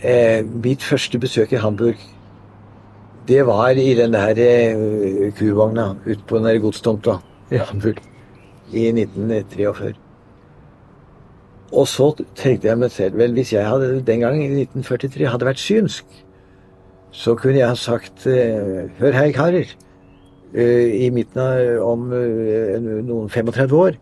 eh, 0.03 0.45
Mitt 0.47 0.83
første 0.87 1.19
besøk 1.19 1.53
i 1.53 1.63
Hamburg 1.63 1.99
det 3.29 3.47
var 3.47 3.69
i 3.69 3.95
den 3.95 4.13
der 4.13 4.35
eh, 4.37 5.33
kuvogna 5.39 5.95
ute 6.07 6.23
på 6.27 6.37
den 6.37 6.45
der 6.45 6.59
godstomta 6.59 7.21
i 7.51 7.57
Hamburg 7.57 8.01
i 8.73 8.87
1943. 8.89 9.93
Og 11.73 11.89
så 11.89 12.09
tenkte 12.35 12.69
jeg 12.69 12.79
meg 12.79 12.91
selv 12.91 13.19
vel, 13.19 13.33
hvis 13.33 13.53
jeg 13.53 13.69
hadde 13.69 14.03
den 14.07 14.21
gang, 14.21 14.43
i 14.43 14.49
1943, 14.65 15.29
hadde 15.29 15.47
vært 15.47 15.63
synsk, 15.63 16.05
så 17.13 17.35
kunne 17.35 17.59
jeg 17.59 17.69
ha 17.69 17.75
sagt 17.79 18.27
uh, 18.27 18.91
Hør 18.99 19.13
her, 19.13 19.33
karer. 19.33 19.71
Uh, 20.57 21.07
I 21.07 21.11
midten 21.11 21.41
av 21.41 21.87
om 21.87 22.09
noen 22.11 23.31
35 23.31 23.77
år 23.79 23.97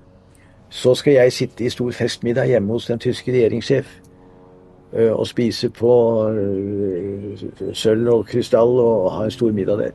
så 0.71 0.95
skal 0.95 1.13
jeg 1.13 1.33
sitte 1.35 1.65
i 1.67 1.71
stor 1.73 1.91
festmiddag 1.93 2.47
hjemme 2.47 2.73
hos 2.73 2.87
den 2.87 3.03
tyske 3.03 3.33
regjeringssjef 3.33 3.99
Eh, 4.93 5.13
og 5.13 5.27
spise 5.27 5.69
på 5.71 5.93
eh, 6.35 7.43
sølv 7.79 8.09
og 8.11 8.25
krystall 8.27 8.73
og 8.83 9.13
ha 9.15 9.25
en 9.25 9.31
stor 9.31 9.53
middag 9.55 9.79
der. 9.79 9.93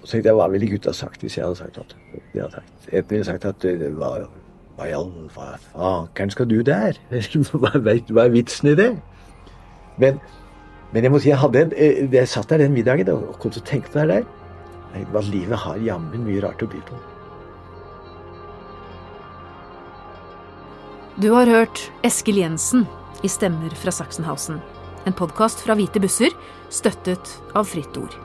Og 0.00 0.08
så 0.08 0.14
tenkte 0.14 0.30
jeg 0.30 0.38
hva 0.38 0.46
ville 0.52 0.70
gutta 0.70 0.92
sagt 0.96 1.20
hvis 1.20 1.36
jeg 1.36 1.44
hadde 1.44 1.58
sagt 1.58 1.78
at 1.78 1.92
De 2.32 2.40
hadde 2.40 2.52
sagt, 2.52 2.88
Enten 2.88 3.10
ville 3.10 3.24
sagt 3.28 3.44
at 3.44 3.64
eh, 3.68 3.84
hva, 3.92 4.10
hva 4.78 4.88
i 4.88 4.96
all 4.96 5.12
fankeren 5.28 6.32
skal 6.32 6.48
du 6.48 6.62
der? 6.64 6.96
hva, 7.52 7.74
hva 7.76 8.24
er 8.24 8.32
vitsen 8.32 8.72
i 8.72 8.76
det? 8.80 8.90
Men, 10.00 10.20
men 10.92 11.04
jeg 11.04 11.12
må 11.12 11.20
si 11.20 11.28
jeg 11.28 11.42
hadde 11.44 11.66
en, 11.66 12.12
jeg 12.12 12.28
satt 12.28 12.56
der 12.56 12.64
den 12.64 12.72
middagen 12.72 13.12
og 13.12 13.36
kom 13.36 13.52
til 13.52 13.60
å 13.60 13.68
tenke 13.68 13.92
på 13.92 14.00
det 14.00 14.08
der. 14.16 14.30
Hva 15.12 15.20
livet 15.28 15.60
har 15.60 15.76
jammen 15.76 16.24
mye 16.24 16.40
rart 16.40 16.64
å 16.64 16.72
by 16.72 16.80
på. 16.88 17.04
Du 21.16 21.30
har 21.30 21.46
hørt 21.46 21.92
Eskil 22.02 22.40
Jensen 22.40 22.88
i 23.22 23.28
Stemmer 23.28 23.70
fra 23.78 23.92
Sachsenhausen. 23.94 24.56
En 25.06 25.14
podkast 25.14 25.60
fra 25.62 25.76
Hvite 25.78 26.00
busser, 26.02 26.34
støttet 26.74 27.36
av 27.54 27.68
Fritt 27.70 27.94
Ord. 28.00 28.16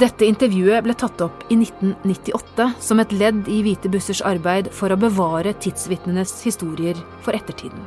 Dette 0.00 0.24
intervjuet 0.24 0.80
ble 0.86 0.96
tatt 0.96 1.20
opp 1.20 1.44
i 1.52 1.58
1998 1.60 2.70
som 2.80 3.04
et 3.04 3.12
ledd 3.12 3.52
i 3.52 3.58
Hvite 3.66 3.92
bussers 3.92 4.24
arbeid 4.24 4.72
for 4.72 4.88
å 4.88 5.00
bevare 5.02 5.52
tidsvitnenes 5.60 6.38
historier 6.46 6.96
for 7.20 7.36
ettertiden. 7.36 7.84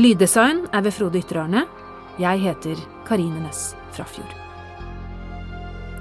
Lyddesign 0.00 0.64
er 0.72 0.88
ved 0.88 0.96
Frode 0.96 1.20
Ytterarne. 1.20 1.66
Jeg 2.16 2.46
heter 2.48 2.80
Karine 3.04 3.44
Næss 3.44 3.74
Frafjord. 3.92 4.32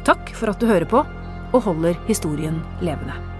Takk 0.07 0.31
for 0.31 0.55
at 0.55 0.63
du 0.63 0.71
hører 0.71 0.87
på 0.87 1.03
og 1.03 1.63
holder 1.67 1.99
historien 2.07 2.63
levende. 2.79 3.34